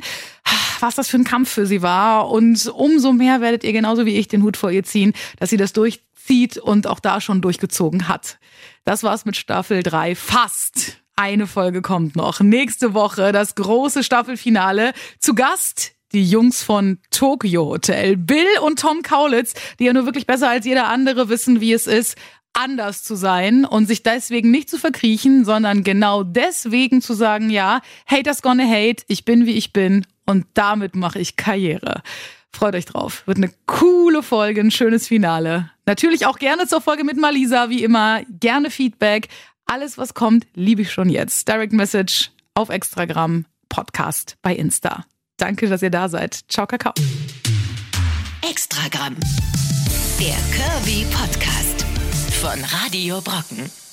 was 0.80 0.96
das 0.96 1.08
für 1.08 1.18
ein 1.18 1.24
Kampf 1.24 1.50
für 1.50 1.66
sie 1.66 1.82
war. 1.82 2.28
Und 2.30 2.66
umso 2.66 3.12
mehr 3.12 3.40
werdet 3.40 3.62
ihr 3.62 3.72
genauso 3.72 4.06
wie 4.06 4.16
ich 4.16 4.26
den 4.26 4.42
Hut 4.42 4.56
vor 4.56 4.72
ihr 4.72 4.82
ziehen, 4.82 5.12
dass 5.38 5.50
sie 5.50 5.56
das 5.56 5.72
durch 5.72 6.00
zieht 6.24 6.58
und 6.58 6.86
auch 6.86 7.00
da 7.00 7.20
schon 7.20 7.40
durchgezogen 7.40 8.08
hat. 8.08 8.38
Das 8.84 9.02
war's 9.02 9.24
mit 9.24 9.36
Staffel 9.36 9.82
3 9.82 10.14
fast. 10.14 10.98
Eine 11.16 11.46
Folge 11.46 11.80
kommt 11.80 12.16
noch. 12.16 12.40
Nächste 12.40 12.92
Woche 12.94 13.30
das 13.32 13.54
große 13.54 14.02
Staffelfinale. 14.02 14.92
Zu 15.20 15.34
Gast 15.34 15.92
die 16.12 16.24
Jungs 16.24 16.62
von 16.62 16.98
Tokyo 17.10 17.66
Hotel. 17.66 18.16
Bill 18.16 18.46
und 18.62 18.78
Tom 18.78 19.02
Kaulitz, 19.02 19.52
die 19.78 19.84
ja 19.84 19.92
nur 19.92 20.06
wirklich 20.06 20.26
besser 20.26 20.48
als 20.48 20.64
jeder 20.64 20.88
andere 20.88 21.28
wissen, 21.28 21.60
wie 21.60 21.72
es 21.72 21.86
ist, 21.86 22.16
anders 22.52 23.02
zu 23.02 23.16
sein 23.16 23.64
und 23.64 23.86
sich 23.86 24.04
deswegen 24.04 24.50
nicht 24.50 24.70
zu 24.70 24.78
verkriechen, 24.78 25.44
sondern 25.44 25.82
genau 25.82 26.22
deswegen 26.22 27.02
zu 27.02 27.14
sagen, 27.14 27.50
ja, 27.50 27.80
haters 28.06 28.42
gonna 28.42 28.64
hate, 28.64 29.04
ich 29.08 29.24
bin 29.24 29.44
wie 29.44 29.56
ich 29.56 29.72
bin 29.72 30.06
und 30.24 30.46
damit 30.54 30.94
mache 30.94 31.18
ich 31.18 31.36
Karriere. 31.36 32.02
Freut 32.52 32.76
euch 32.76 32.86
drauf. 32.86 33.26
Wird 33.26 33.38
eine 33.38 33.50
coole 33.66 34.22
Folge, 34.22 34.60
ein 34.60 34.70
schönes 34.70 35.08
Finale. 35.08 35.70
Natürlich 35.86 36.26
auch 36.26 36.38
gerne 36.38 36.66
zur 36.66 36.80
Folge 36.80 37.04
mit 37.04 37.16
Malisa, 37.16 37.68
wie 37.68 37.82
immer. 37.82 38.22
Gerne 38.40 38.70
Feedback. 38.70 39.28
Alles, 39.66 39.98
was 39.98 40.14
kommt, 40.14 40.46
liebe 40.54 40.82
ich 40.82 40.92
schon 40.92 41.08
jetzt. 41.08 41.48
Direct 41.48 41.72
Message 41.72 42.30
auf 42.54 42.68
Extragramm, 42.68 43.46
Podcast 43.68 44.36
bei 44.42 44.54
Insta. 44.54 45.04
Danke, 45.36 45.68
dass 45.68 45.82
ihr 45.82 45.90
da 45.90 46.08
seid. 46.08 46.40
Ciao, 46.48 46.66
Kakao. 46.66 46.92
Extragramm. 48.48 49.16
Der 50.20 50.36
Kirby 50.54 51.06
Podcast 51.10 51.84
von 52.40 52.62
Radio 52.64 53.20
Brocken. 53.20 53.83